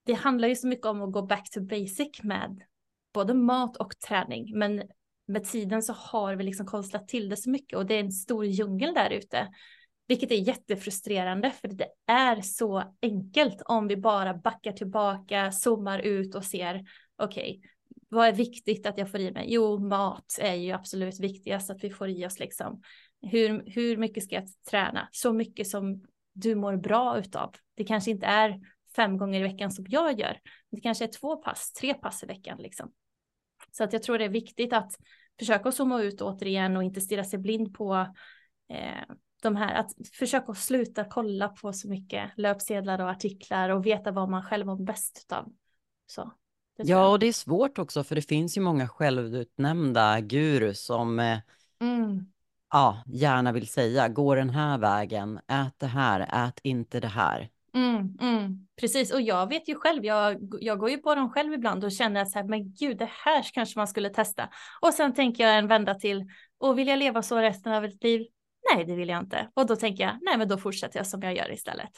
[0.06, 2.64] det handlar ju så mycket om att gå back to basic med
[3.14, 4.58] både mat och träning.
[4.58, 4.84] Men
[5.30, 8.12] med tiden så har vi liksom konstlat till det så mycket och det är en
[8.12, 9.48] stor djungel där ute.
[10.08, 16.36] Vilket är jättefrustrerande för det är så enkelt om vi bara backar tillbaka, zoomar ut
[16.36, 16.86] och ser
[17.18, 17.70] okej, okay,
[18.10, 19.46] vad är viktigt att jag får i mig?
[19.48, 22.82] Jo, mat är ju absolut viktigast att vi får i oss liksom.
[23.22, 25.08] Hur, hur mycket ska jag träna?
[25.12, 26.04] Så mycket som
[26.34, 27.56] du mår bra utav.
[27.76, 28.60] Det kanske inte är
[28.96, 30.40] fem gånger i veckan som jag gör.
[30.72, 32.92] Det kanske är två pass, tre pass i veckan liksom.
[33.72, 34.92] Så att jag tror det är viktigt att
[35.40, 37.96] försöka zooma ut återigen och inte stirra sig blind på
[38.70, 44.12] eh, de här, att försöka sluta kolla på så mycket löpsedlar och artiklar och veta
[44.12, 45.54] vad man själv mår bäst av.
[46.08, 46.34] Så,
[46.76, 51.40] ja, och det är svårt också för det finns ju många självutnämnda gurus som eh,
[51.82, 52.26] mm.
[52.72, 57.50] ja, gärna vill säga, gå den här vägen, ät det här, ät inte det här.
[57.74, 61.54] Mm, mm, precis, och jag vet ju själv, jag, jag går ju på dem själv
[61.54, 64.50] ibland och känner att så här, men gud, det här kanske man skulle testa.
[64.82, 66.26] Och sen tänker jag en vända till,
[66.58, 68.28] och vill jag leva så resten av ett liv?
[68.74, 69.50] Nej, det vill jag inte.
[69.54, 71.92] Och då tänker jag, nej, men då fortsätter jag som jag gör istället.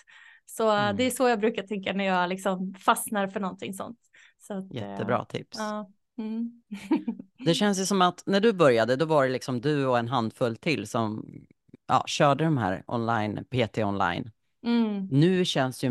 [0.46, 0.96] Så mm.
[0.96, 4.00] det är så jag brukar tänka när jag liksom fastnar för någonting sånt.
[4.40, 5.58] Så att, Jättebra äh, tips.
[5.58, 5.90] Ja.
[6.18, 6.62] Mm.
[7.46, 10.08] det känns ju som att när du började, då var det liksom du och en
[10.08, 11.26] handfull till som
[11.88, 14.32] ja, körde de här online, PT online.
[14.64, 15.08] Mm.
[15.12, 15.90] Nu känns ju,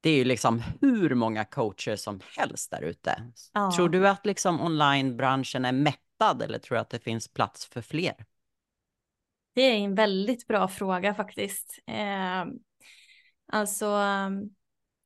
[0.00, 3.32] det är ju liksom hur många coacher som helst där ute.
[3.52, 3.72] Ja.
[3.76, 7.82] Tror du att liksom onlinebranschen är mättad eller tror du att det finns plats för
[7.82, 8.14] fler?
[9.54, 11.78] Det är en väldigt bra fråga faktiskt.
[11.86, 12.44] Eh,
[13.52, 13.98] alltså,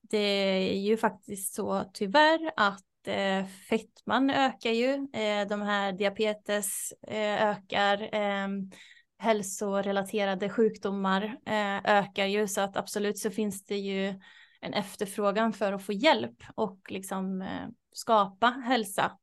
[0.00, 6.92] det är ju faktiskt så tyvärr att eh, fettman ökar ju, eh, de här diabetes
[7.08, 8.48] eh, ökar, eh,
[9.22, 14.14] hälsorelaterade sjukdomar eh, ökar ju så att absolut så finns det ju
[14.60, 19.18] en efterfrågan för att få hjälp och liksom eh, skapa hälsa.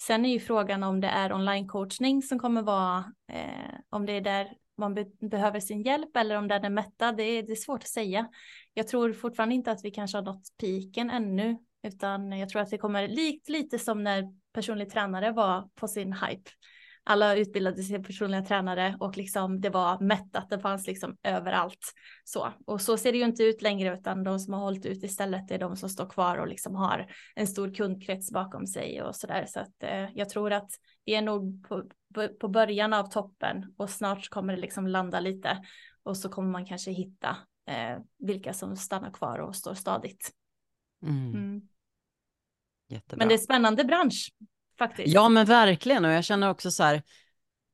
[0.00, 2.98] Sen är ju frågan om det är online coachning som kommer vara,
[3.32, 7.16] eh, om det är där man be behöver sin hjälp eller om den är mättad,
[7.16, 8.28] det är, det är svårt att säga.
[8.74, 12.70] Jag tror fortfarande inte att vi kanske har nått piken ännu, utan jag tror att
[12.70, 16.50] det kommer likt lite som när personlig tränare var på sin hype
[17.08, 21.92] alla utbildade sig personliga tränare och liksom det var mättat, det fanns liksom överallt.
[22.24, 22.52] Så.
[22.66, 25.50] Och så ser det ju inte ut längre utan de som har hållit ut istället
[25.50, 29.26] är de som står kvar och liksom har en stor kundkrets bakom sig och så
[29.26, 29.46] där.
[29.46, 30.70] Så att eh, jag tror att
[31.04, 31.84] vi är nog på,
[32.40, 35.64] på början av toppen och snart kommer det liksom landa lite
[36.02, 37.36] och så kommer man kanske hitta
[37.68, 40.30] eh, vilka som stannar kvar och står stadigt.
[41.02, 41.32] Mm.
[41.34, 41.68] Mm.
[43.16, 44.32] Men det är spännande bransch
[44.78, 45.08] faktiskt.
[45.14, 46.04] Ja, men verkligen.
[46.04, 47.02] Och jag känner också så här,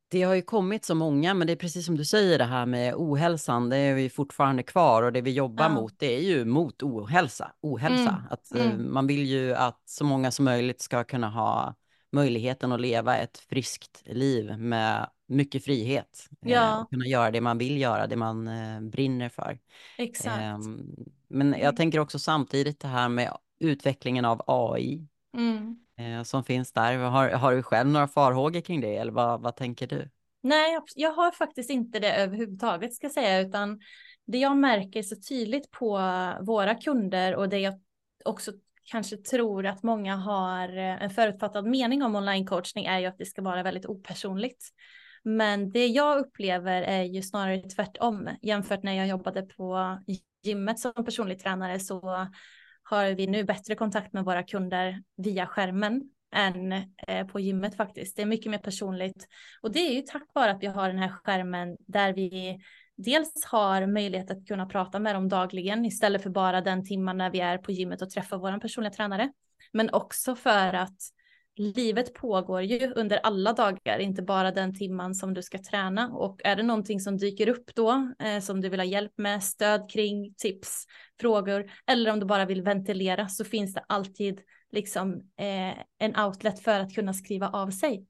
[0.07, 2.65] det har ju kommit så många, men det är precis som du säger, det här
[2.65, 5.69] med ohälsan, det är vi fortfarande kvar och det vi jobbar ja.
[5.69, 7.51] mot, det är ju mot ohälsa.
[7.61, 8.09] ohälsa.
[8.09, 8.21] Mm.
[8.29, 8.93] Att, eh, mm.
[8.93, 11.75] Man vill ju att så många som möjligt ska kunna ha
[12.11, 16.27] möjligheten att leva ett friskt liv med mycket frihet.
[16.45, 16.81] Eh, ja.
[16.81, 19.59] och kunna göra det man vill göra, det man eh, brinner för.
[19.97, 20.41] Exakt.
[20.41, 20.57] Eh,
[21.27, 21.75] men jag mm.
[21.75, 25.07] tänker också samtidigt det här med utvecklingen av AI.
[25.37, 26.97] Mm eh, som finns där.
[26.97, 30.09] Har, har du själv några farhågor kring det eller vad, vad tänker du?
[30.41, 33.79] Nej, jag har faktiskt inte det överhuvudtaget ska jag säga, utan
[34.25, 35.99] det jag märker så tydligt på
[36.41, 37.79] våra kunder och det jag
[38.25, 38.51] också
[38.83, 43.25] kanske tror att många har eh, en förutfattad mening om online-coachning är ju att det
[43.25, 44.65] ska vara väldigt opersonligt.
[45.23, 49.99] Men det jag upplever är ju snarare tvärtom jämfört när jag jobbade på
[50.43, 52.27] gymmet som personlig tränare så
[52.85, 56.01] har vi nu bättre kontakt med våra kunder via skärmen
[56.35, 56.71] än
[57.07, 58.15] eh, på gymmet faktiskt.
[58.15, 59.27] Det är mycket mer personligt
[59.61, 62.59] och det är ju tack vare att vi har den här skärmen där vi
[62.95, 67.29] dels har möjlighet att kunna prata med dem dagligen istället för bara den timman när
[67.29, 69.31] vi är på gymmet och träffar vår personliga tränare.
[69.73, 70.97] Men också för att
[71.55, 76.09] livet pågår ju under alla dagar, inte bara den timman som du ska träna.
[76.09, 79.43] Och är det någonting som dyker upp då, eh, som du vill ha hjälp med,
[79.43, 80.85] stöd kring, tips,
[81.21, 84.41] frågor, eller om du bara vill ventilera, så finns det alltid
[84.71, 88.05] liksom eh, en outlet för att kunna skriva av sig.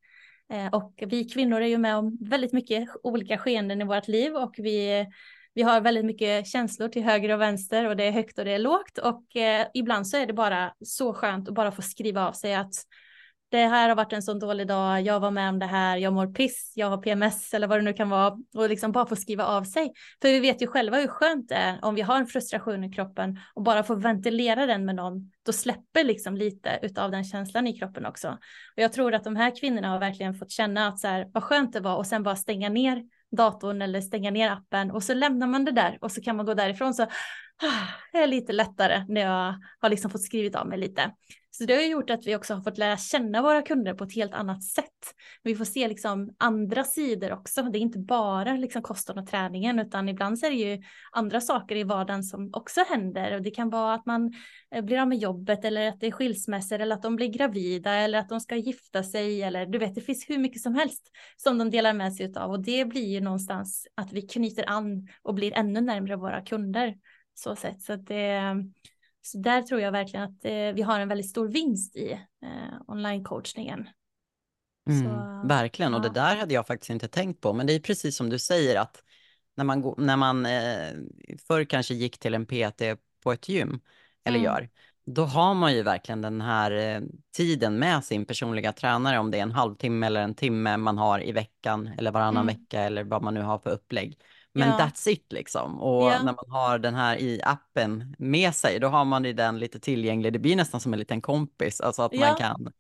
[0.54, 4.36] Eh, och vi kvinnor är ju med om väldigt mycket olika skeenden i vårt liv
[4.36, 5.06] och vi
[5.56, 8.52] vi har väldigt mycket känslor till höger och vänster och det är högt och det
[8.52, 12.28] är lågt och eh, ibland så är det bara så skönt att bara få skriva
[12.28, 12.74] av sig att
[13.52, 16.14] det här har varit en sån dålig dag, jag var med om det här, jag
[16.14, 19.16] mår piss, jag har PMS eller vad det nu kan vara och liksom bara få
[19.16, 19.94] skriva av sig.
[20.22, 22.92] För vi vet ju själva hur skönt det är om vi har en frustration i
[22.92, 27.68] kroppen och bara får ventilera den med någon, då släpper liksom lite utav den känslan
[27.68, 28.30] i kroppen också.
[28.76, 31.44] Och jag tror att de här kvinnorna har verkligen fått känna att så här, vad
[31.44, 35.14] skönt det var och sen bara stänga ner datorn eller stänga ner appen och så
[35.14, 38.54] lämnar man det där och så kan man gå därifrån så ah, det är lite
[38.54, 41.12] lättare när jag har liksom fått skrivit av mig lite.
[41.58, 44.16] Så det har gjort att vi också har fått lära känna våra kunder på ett
[44.16, 45.16] helt annat sätt.
[45.44, 47.62] Vi får se liksom andra sidor också.
[47.62, 51.42] Det är inte bara liksom kosten och träningen utan ibland så är det ju andra
[51.42, 54.34] saker i vardagen som också händer och det kan vara att man
[54.76, 57.94] eh, blir av med jobbet eller att det är skilsmässor eller att de blir gravida
[57.94, 61.12] eller att de ska gifta sig eller du vet det finns hur mycket som helst
[61.38, 65.08] som de delar med sig av och det blir ju någonstans att vi knyter an
[65.22, 66.96] och blir ännu närmare våra kunder
[67.34, 68.56] så sätt så att det
[69.26, 72.82] så där tror jag verkligen att eh, vi har en väldigt stor vinst i eh,
[72.88, 73.88] online-coachningen.
[74.90, 75.98] Mm, verkligen, ja.
[75.98, 77.54] och det där hade jag faktiskt inte tänkt på.
[77.54, 79.04] Men det är precis som du säger att
[79.56, 80.90] när man, när man eh,
[81.48, 82.82] förr kanske gick till en PT
[83.24, 83.80] på ett gym,
[84.24, 84.46] eller mm.
[84.46, 84.70] gör,
[85.06, 87.02] då har man ju verkligen den här eh,
[87.36, 91.24] tiden med sin personliga tränare, om det är en halvtimme eller en timme man har
[91.24, 92.56] i veckan eller varannan mm.
[92.56, 94.18] vecka eller vad man nu har för upplägg.
[94.56, 94.78] Men ja.
[94.78, 95.82] that's it liksom.
[95.82, 96.24] Och ja.
[96.24, 99.80] när man har den här i appen med sig, då har man ju den lite
[99.80, 100.34] tillgänglig.
[100.34, 102.20] Det blir nästan som en liten kompis, alltså att ja.
[102.20, 102.74] man kan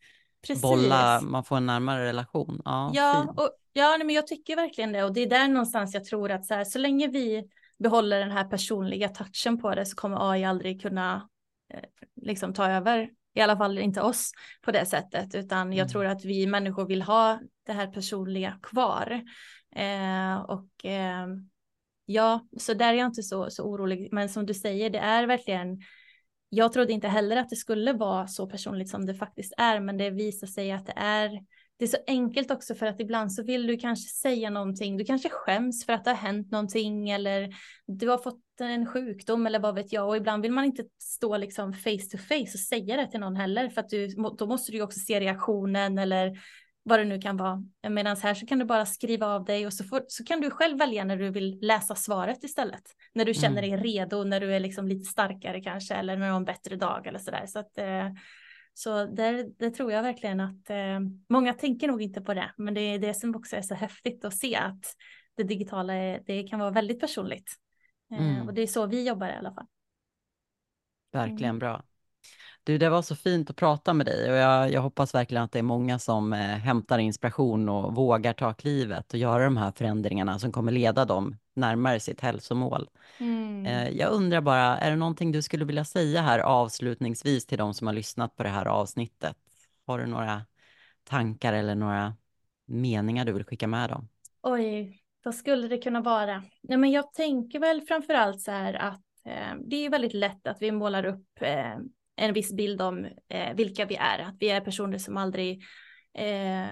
[0.47, 0.61] Precis.
[0.61, 2.61] bolla, man får en närmare relation.
[2.65, 5.03] Ja, ja, och, ja men jag tycker verkligen det.
[5.03, 7.43] Och det är där någonstans jag tror att så, här, så länge vi
[7.79, 11.29] behåller den här personliga touchen på det så kommer AI aldrig kunna
[11.73, 11.79] eh,
[12.21, 14.31] liksom ta över i alla fall inte oss
[14.61, 15.87] på det sättet, utan jag mm.
[15.87, 19.21] tror att vi människor vill ha det här personliga kvar.
[19.75, 21.27] Eh, och eh,
[22.05, 24.09] Ja, så där är jag inte så, så orolig.
[24.11, 25.77] Men som du säger, det är verkligen
[26.49, 29.97] jag trodde inte heller att det skulle vara så personligt som det faktiskt är, men
[29.97, 31.39] det visar sig att det är
[31.77, 35.05] det är så enkelt också för att ibland så vill du kanske säga någonting, du
[35.05, 37.55] kanske skäms för att det har hänt någonting eller
[37.85, 41.37] du har fått en sjukdom eller vad vet jag och ibland vill man inte stå
[41.37, 44.07] liksom face to face och säga det till någon heller för att du,
[44.37, 46.37] då måste du ju också se reaktionen eller
[46.87, 47.63] vad det nu kan vara.
[47.89, 50.49] Medan här så kan du bara skriva av dig och så, får, så kan du
[50.49, 52.83] själv välja när du vill läsa svaret istället.
[53.13, 53.81] När du känner mm.
[53.81, 56.75] dig redo, när du är liksom lite starkare kanske eller när du har en bättre
[56.75, 57.45] dag eller sådär.
[57.45, 58.09] Så att eh,
[58.73, 60.99] så det, det, tror jag verkligen att eh,
[61.29, 64.25] många tänker nog inte på det, men det är det som också är så häftigt
[64.25, 64.85] att se att
[65.37, 65.93] det digitala
[66.25, 67.51] det kan vara väldigt personligt.
[68.11, 68.47] Eh, mm.
[68.47, 69.67] Och det är så vi jobbar i alla fall.
[71.11, 71.59] Verkligen mm.
[71.59, 71.83] bra.
[72.65, 75.51] Du, det var så fint att prata med dig och jag, jag hoppas verkligen att
[75.51, 79.71] det är många som eh, hämtar inspiration och vågar ta klivet och göra de här
[79.71, 82.89] förändringarna som kommer leda dem närmare sitt hälsomål.
[83.19, 83.65] Mm.
[83.65, 87.73] Eh, jag undrar bara, är det någonting du skulle vilja säga här avslutningsvis till de
[87.73, 89.35] som har lyssnat på det här avsnittet?
[89.87, 90.41] Har du några
[91.03, 92.15] tankar eller några
[92.65, 94.09] meningar du vill skicka med dem?
[94.43, 96.43] Oj, vad skulle det kunna vara?
[96.61, 100.47] Nej, men jag tänker väl framför allt så här att eh, det är väldigt lätt
[100.47, 101.77] att vi målar upp eh,
[102.15, 105.63] en viss bild om eh, vilka vi är, att vi är personer som aldrig
[106.17, 106.67] eh,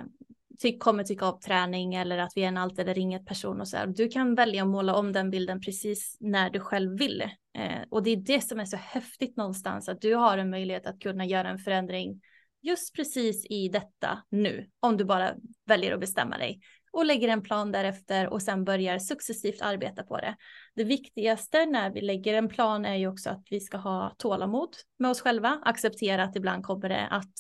[0.62, 3.68] ty kommer tycka om träning eller att vi är en allt eller inget person och
[3.68, 3.88] så här.
[3.88, 7.22] Du kan välja att måla om den bilden precis när du själv vill.
[7.58, 10.86] Eh, och det är det som är så häftigt någonstans, att du har en möjlighet
[10.86, 12.22] att kunna göra en förändring
[12.62, 15.34] just precis i detta nu, om du bara
[15.66, 16.60] väljer att bestämma dig
[16.94, 20.36] och lägger en plan därefter och sen börjar successivt arbeta på det.
[20.76, 24.70] Det viktigaste när vi lägger en plan är ju också att vi ska ha tålamod
[25.00, 27.34] med oss själva, acceptera att ibland kommer det att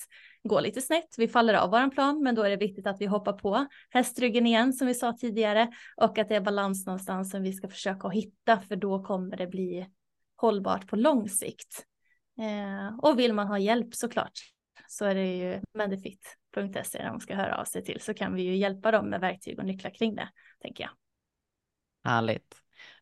[0.43, 1.15] gå lite snett.
[1.17, 4.45] Vi faller av våran plan, men då är det viktigt att vi hoppar på hästryggen
[4.45, 8.09] igen som vi sa tidigare och att det är balans någonstans som vi ska försöka
[8.09, 9.88] hitta för då kommer det bli
[10.35, 11.85] hållbart på lång sikt.
[12.39, 14.39] Eh, och vill man ha hjälp såklart
[14.87, 18.55] så är det ju mendefit.se de ska höra av sig till så kan vi ju
[18.55, 20.29] hjälpa dem med verktyg och nycklar kring det,
[20.61, 20.91] tänker jag.
[22.11, 22.55] Härligt.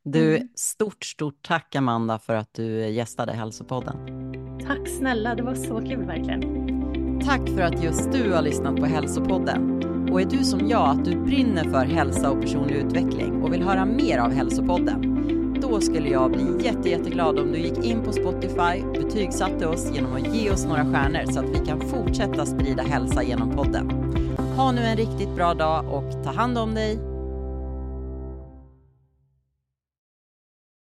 [0.04, 0.50] Du, mm.
[0.56, 3.98] stort, stort tack Amanda för att du gästade Hälsopodden.
[4.68, 6.62] Tack snälla, det var så kul verkligen.
[7.26, 9.82] Tack för att just du har lyssnat på Hälsopodden.
[10.12, 13.64] Och är du som jag, att du brinner för hälsa och personlig utveckling och vill
[13.64, 15.41] höra mer av Hälsopodden?
[15.62, 20.14] Då skulle jag bli jätte, jätteglad om du gick in på Spotify, betygsatte oss genom
[20.14, 23.92] att ge oss några stjärnor så att vi kan fortsätta sprida hälsa genom podden.
[24.58, 27.11] Ha nu en riktigt bra dag och ta hand om dig.